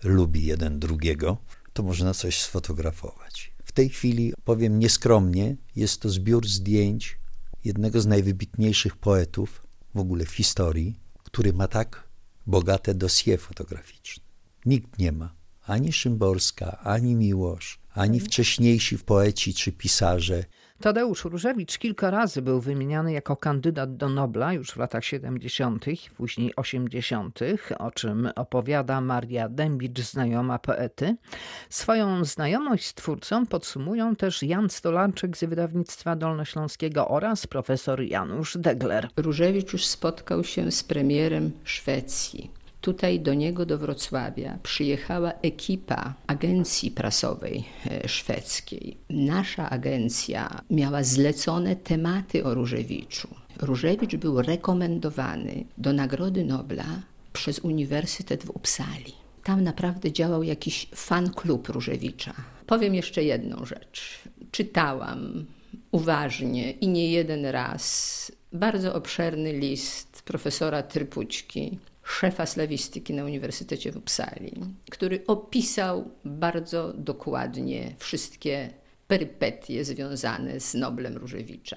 [0.03, 1.37] lubi jeden drugiego,
[1.73, 3.53] to można coś sfotografować.
[3.65, 7.19] W tej chwili, powiem nieskromnie, jest to zbiór zdjęć
[7.65, 12.09] jednego z najwybitniejszych poetów w ogóle w historii, który ma tak
[12.47, 14.25] bogate dosie fotograficzne.
[14.67, 15.35] Nikt nie ma.
[15.67, 20.45] Ani Szymborska, ani Miłosz, ani wcześniejsi poeci czy pisarze
[20.81, 25.85] Tadeusz Różewicz kilka razy był wymieniany jako kandydat do Nobla już w latach 70.,
[26.17, 27.41] później 80.,
[27.79, 31.17] o czym opowiada Maria Dębicz, znajoma poety.
[31.71, 39.09] Swoją znajomość z twórcą podsumują też Jan Stolarczyk z wydawnictwa dolnośląskiego oraz profesor Janusz Degler.
[39.17, 46.91] Różewicz już spotkał się z premierem Szwecji Tutaj do niego, do Wrocławia, przyjechała ekipa agencji
[46.91, 48.97] prasowej e, szwedzkiej.
[49.11, 53.29] Nasza agencja miała zlecone tematy o Różewiczu.
[53.61, 56.85] Różewicz był rekomendowany do Nagrody Nobla
[57.33, 59.15] przez Uniwersytet w Uppsali.
[59.45, 62.33] Tam naprawdę działał jakiś fan klub Różewicza.
[62.67, 64.19] Powiem jeszcze jedną rzecz.
[64.51, 65.47] Czytałam
[65.91, 73.97] uważnie i nie jeden raz bardzo obszerny list profesora Trypućki szefa slawistyki na Uniwersytecie w
[73.97, 74.53] Uppsali,
[74.91, 78.71] który opisał bardzo dokładnie wszystkie
[79.09, 81.77] perypetie związane z Noblem Różewicza.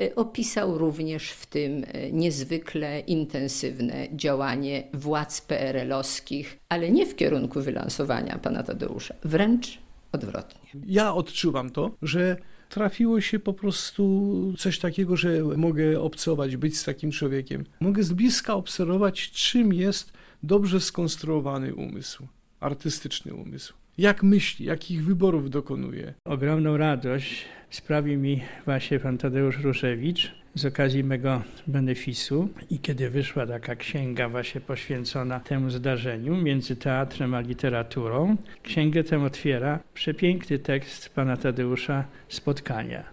[0.00, 7.60] E, opisał również w tym e, niezwykle intensywne działanie władz PRL-owskich, ale nie w kierunku
[7.60, 9.78] wylansowania pana Tadeusza, wręcz
[10.12, 10.70] odwrotnie.
[10.86, 12.36] Ja odczuwam to, że
[12.70, 17.64] trafiło się po prostu coś takiego, że mogę obcować, być z takim człowiekiem.
[17.80, 20.12] Mogę z bliska obserwować, czym jest
[20.42, 22.26] dobrze skonstruowany umysł,
[22.60, 23.79] artystyczny umysł.
[24.00, 26.14] Jak myśli, jakich wyborów dokonuje.
[26.24, 33.46] Ogromną radość sprawił mi właśnie pan Tadeusz Ruszewicz, z okazji mego benefisu i kiedy wyszła
[33.46, 41.08] taka księga właśnie poświęcona temu zdarzeniu między teatrem a literaturą, księgę tę otwiera przepiękny tekst
[41.14, 43.04] pana Tadeusza Spotkania.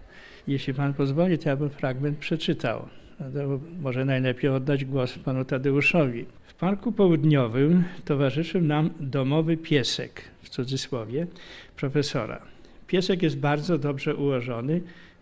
[0.46, 2.88] Jeśli pan pozwoli, to ja bym fragment przeczytał.
[3.20, 6.26] No może najlepiej oddać głos panu Tadeuszowi.
[6.60, 11.26] Parku Południowym towarzyszył nam domowy piesek, w cudzysłowie,
[11.76, 12.42] profesora.
[12.86, 14.80] Piesek jest bardzo dobrze ułożony,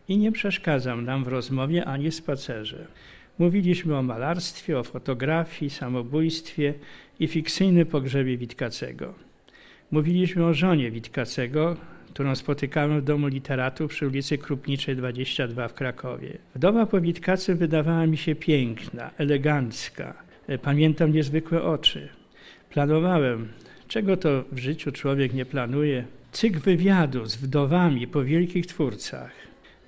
[0.08, 2.86] i nie przeszkadzał nam w rozmowie ani spacerze.
[3.38, 6.74] Mówiliśmy o malarstwie, o fotografii, samobójstwie
[7.20, 9.14] i fikcyjnym pogrzebie Witkacego.
[9.90, 11.76] Mówiliśmy o żonie Witkacego,
[12.10, 16.38] którą spotykałem w Domu Literatów przy ulicy Krupniczej 22 w Krakowie.
[16.54, 20.25] Wdowa po Witkacy wydawała mi się piękna, elegancka.
[20.62, 22.08] Pamiętam niezwykłe oczy.
[22.70, 23.48] Planowałem,
[23.88, 29.30] czego to w życiu człowiek nie planuje, cykl wywiadu z wdowami po wielkich twórcach.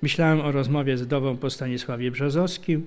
[0.01, 2.85] Myślałem o rozmowie z wdową po Stanisławie Brzozowskim,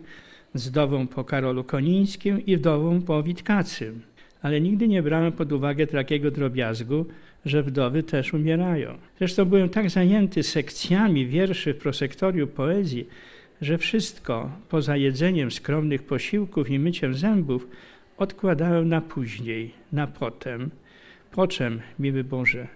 [0.54, 4.02] z wdową po Karolu Konińskim i wdową po Witkacym,
[4.42, 7.06] ale nigdy nie brałem pod uwagę takiego drobiazgu,
[7.44, 8.98] że wdowy też umierają.
[9.18, 13.06] Zresztą byłem tak zajęty sekcjami wierszy w prosektorium poezji,
[13.62, 17.68] że wszystko poza jedzeniem skromnych posiłków i myciem zębów
[18.18, 20.70] odkładałem na później, na potem.
[21.30, 22.68] Po czym, miły Boże,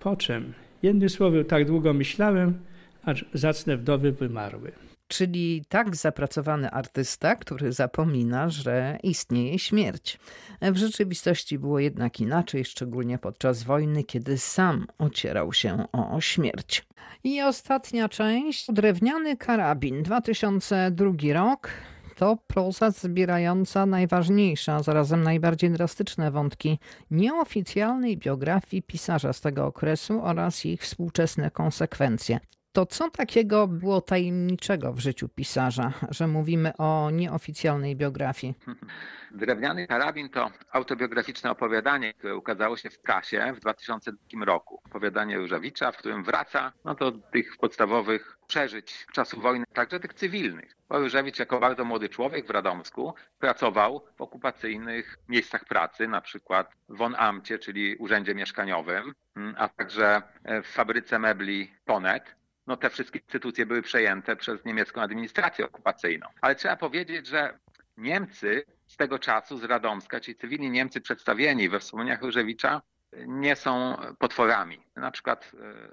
[0.00, 0.52] po czym?
[0.82, 2.58] Jednym słowem, tak długo myślałem,
[3.04, 4.72] aż zacne wdowy wymarły.
[5.12, 10.18] Czyli tak zapracowany artysta, który zapomina, że istnieje śmierć.
[10.62, 16.86] W rzeczywistości było jednak inaczej, szczególnie podczas wojny, kiedy sam ocierał się o śmierć.
[17.24, 21.70] I ostatnia część, drewniany karabin, 2002 rok.
[22.16, 26.78] to proza zbierająca najważniejsze, a zarazem najbardziej drastyczne wątki
[27.10, 32.40] nieoficjalnej biografii pisarza z tego okresu oraz ich współczesne konsekwencje.
[32.72, 38.54] To co takiego było tajemniczego w życiu pisarza, że mówimy o nieoficjalnej biografii?
[39.30, 44.80] Drewniany karabin to autobiograficzne opowiadanie, które ukazało się w prasie w 2002 roku.
[44.86, 50.76] Opowiadanie Różewicza, w którym wraca no, do tych podstawowych przeżyć czasu wojny, także tych cywilnych.
[50.88, 50.98] Bo
[51.38, 57.14] jako bardzo młody człowiek w Radomsku pracował w okupacyjnych miejscach pracy, na przykład w Von
[57.18, 59.14] Amcie, czyli urzędzie mieszkaniowym,
[59.56, 60.22] a także
[60.62, 62.41] w fabryce mebli Ponet
[62.72, 66.26] no te wszystkie instytucje były przejęte przez niemiecką administrację okupacyjną.
[66.40, 67.58] Ale trzeba powiedzieć, że
[67.96, 72.82] Niemcy z tego czasu, z Radomska, czyli cywilni Niemcy przedstawieni we wspomnieniach Różewicza,
[73.26, 74.86] nie są potworami.
[74.96, 75.52] Na przykład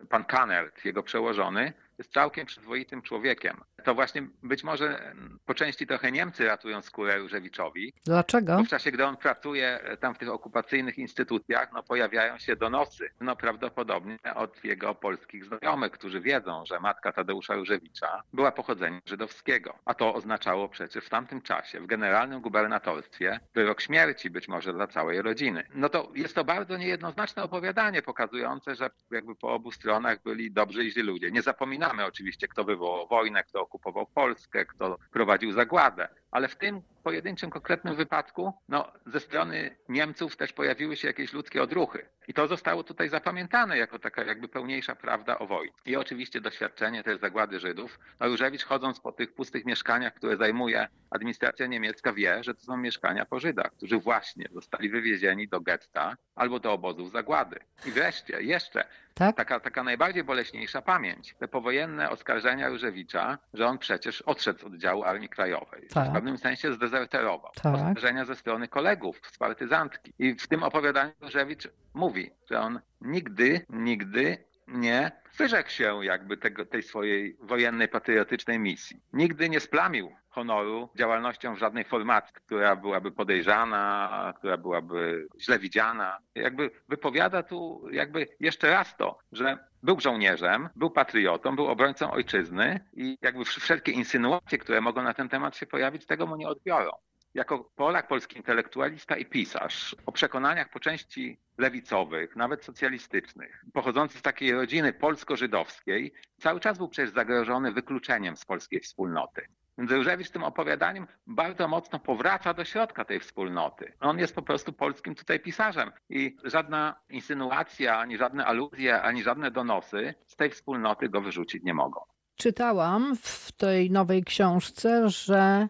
[0.09, 3.61] pan Kanert, jego przełożony, jest całkiem przyzwoitym człowiekiem.
[3.83, 5.13] To właśnie być może
[5.45, 7.93] po części trochę Niemcy ratują skórę Różewiczowi.
[8.05, 8.57] Dlaczego?
[8.57, 13.09] Bo w czasie, gdy on pracuje tam w tych okupacyjnych instytucjach, no pojawiają się donosy.
[13.21, 19.79] No prawdopodobnie od jego polskich znajomych, którzy wiedzą, że matka Tadeusza Różewicza była pochodzenia żydowskiego.
[19.85, 24.87] A to oznaczało przecież w tamtym czasie w generalnym gubernatorstwie wyrok śmierci być może dla
[24.87, 25.63] całej rodziny.
[25.73, 30.83] No to jest to bardzo niejednoznaczne opowiadanie pokazujące, że jakby po obu stronach byli dobrzy
[30.83, 31.31] i źli ludzie.
[31.31, 36.81] Nie zapominamy oczywiście, kto wywołał wojnę, kto okupował Polskę, kto prowadził zagładę, ale w tym
[37.09, 42.05] pojedynczym, konkretnym wypadku no, ze strony Niemców też pojawiły się jakieś ludzkie odruchy.
[42.27, 45.73] I to zostało tutaj zapamiętane jako taka jakby pełniejsza prawda o wojnie.
[45.85, 47.99] I oczywiście doświadczenie też zagłady Żydów.
[48.19, 52.77] No, Różewicz chodząc po tych pustych mieszkaniach, które zajmuje administracja niemiecka, wie, że to są
[52.77, 57.59] mieszkania po Żydach, którzy właśnie zostali wywiezieni do getta albo do obozów zagłady.
[57.85, 59.35] I wreszcie, jeszcze tak?
[59.35, 61.35] taka, taka najbardziej boleśniejsza pamięć.
[61.39, 65.87] Te powojenne oskarżenia Różewicza, że on przecież odszedł z oddziału Armii Krajowej.
[65.93, 66.09] Tak.
[66.09, 66.73] W pewnym sensie
[67.05, 67.51] zdezerterował.
[67.55, 67.75] Tak.
[67.75, 70.13] Oskarżenia ze strony kolegów z partyzantki.
[70.19, 76.65] I w tym opowiadaniu Różewicz mówi, że on nigdy, nigdy nie wyrzekł się jakby tego,
[76.65, 79.01] tej swojej wojennej, patriotycznej misji.
[79.13, 86.17] Nigdy nie splamił honoru działalnością w żadnej formacji, która byłaby podejrzana, która byłaby źle widziana.
[86.35, 92.79] Jakby wypowiada tu jakby jeszcze raz to, że był żołnierzem, był patriotą, był obrońcą ojczyzny
[92.93, 96.91] i jakby wszelkie insynuacje, które mogą na ten temat się pojawić, tego mu nie odbiorą.
[97.33, 104.21] Jako Polak, polski intelektualista i pisarz o przekonaniach po części lewicowych, nawet socjalistycznych, pochodzący z
[104.21, 109.47] takiej rodziny polsko-żydowskiej, cały czas był przecież zagrożony wykluczeniem z polskiej wspólnoty.
[109.77, 113.93] Więc Różewicz tym opowiadaniem bardzo mocno powraca do środka tej wspólnoty.
[113.99, 119.51] On jest po prostu polskim tutaj pisarzem i żadna insynuacja, ani żadne aluzje, ani żadne
[119.51, 122.01] donosy z tej wspólnoty go wyrzucić nie mogą.
[122.41, 125.67] Czytałam w tej nowej książce, że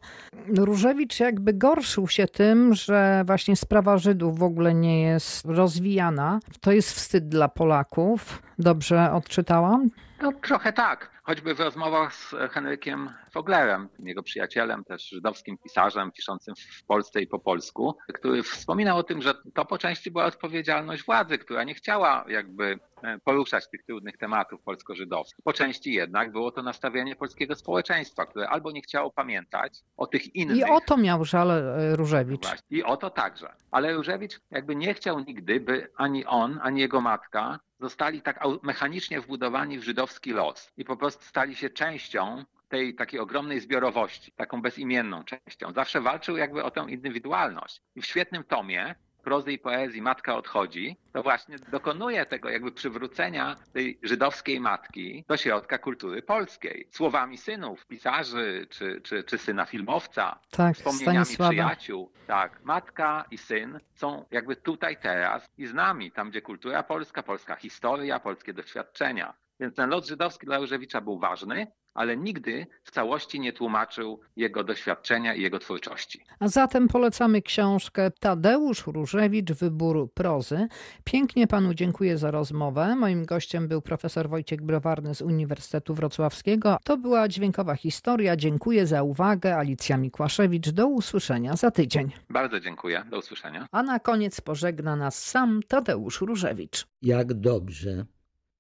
[0.47, 6.39] Różewicz jakby gorszył się tym, że właśnie sprawa Żydów w ogóle nie jest rozwijana.
[6.61, 8.41] To jest wstyd dla Polaków.
[8.59, 9.89] Dobrze odczytałam?
[10.21, 11.11] No trochę tak.
[11.23, 17.27] Choćby w rozmowach z Henrykiem Foglerem, jego przyjacielem, też żydowskim pisarzem piszącym w Polsce i
[17.27, 21.73] po polsku, który wspominał o tym, że to po części była odpowiedzialność władzy, która nie
[21.73, 22.79] chciała jakby
[23.23, 25.43] poruszać tych trudnych tematów polsko-żydowskich.
[25.43, 30.35] Po części jednak było to nastawienie polskiego społeczeństwa, które albo nie chciało pamiętać o tych
[30.35, 30.57] innych.
[30.57, 32.47] I o to miał żal e, Różewicz.
[32.47, 32.77] Właśnie.
[32.77, 33.53] I o to także.
[33.71, 39.21] Ale Różewicz jakby nie chciał nigdy, by ani on, ani jego matka zostali tak mechanicznie
[39.21, 44.61] wbudowani w żydowski los i po prostu stali się częścią tej takiej ogromnej zbiorowości, taką
[44.61, 45.73] bezimienną częścią.
[45.73, 47.81] Zawsze walczył jakby o tę indywidualność.
[47.95, 53.55] I w świetnym tomie prozy i poezji Matka odchodzi, to właśnie dokonuje tego jakby przywrócenia
[53.73, 56.87] tej żydowskiej matki do środka kultury polskiej.
[56.91, 61.51] Słowami synów, pisarzy, czy, czy, czy syna filmowca, tak, wspomnieniami Stanisława.
[61.51, 62.11] przyjaciół.
[62.27, 67.23] Tak, matka i syn są jakby tutaj teraz i z nami, tam gdzie kultura polska,
[67.23, 69.33] polska historia, polskie doświadczenia.
[69.59, 74.63] Więc ten lot żydowski dla Różewicza był ważny, ale nigdy w całości nie tłumaczył jego
[74.63, 76.25] doświadczenia i jego twórczości.
[76.39, 80.67] A zatem polecamy książkę Tadeusz Różewicz, Wybór prozy.
[81.03, 82.95] Pięknie panu dziękuję za rozmowę.
[82.95, 86.77] Moim gościem był profesor Wojciech Browarny z Uniwersytetu Wrocławskiego.
[86.83, 88.35] To była dźwiękowa historia.
[88.35, 89.57] Dziękuję za uwagę.
[89.57, 90.69] Alicja Mikłaszewicz.
[90.69, 92.11] Do usłyszenia za tydzień.
[92.29, 93.03] Bardzo dziękuję.
[93.09, 93.67] Do usłyszenia.
[93.71, 96.87] A na koniec pożegna nas sam Tadeusz Różewicz.
[97.01, 98.05] Jak dobrze,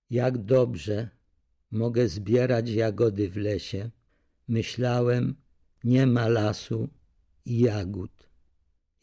[0.09, 1.09] jak dobrze
[1.71, 3.89] mogę zbierać jagody w lesie.
[4.47, 5.35] Myślałem,
[5.83, 6.89] nie ma lasu
[7.45, 8.29] i jagód.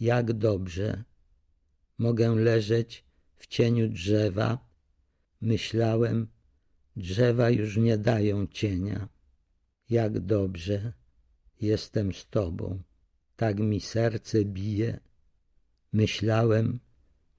[0.00, 1.04] Jak dobrze
[1.98, 3.04] mogę leżeć
[3.36, 4.68] w cieniu drzewa.
[5.40, 6.28] Myślałem,
[6.96, 9.08] drzewa już nie dają cienia.
[9.90, 10.92] Jak dobrze,
[11.60, 12.82] jestem z tobą.
[13.36, 15.00] Tak mi serce bije.
[15.92, 16.80] Myślałem,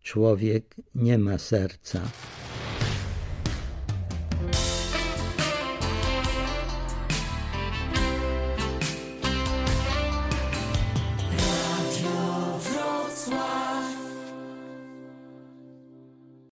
[0.01, 2.11] człowiek nie ma serca.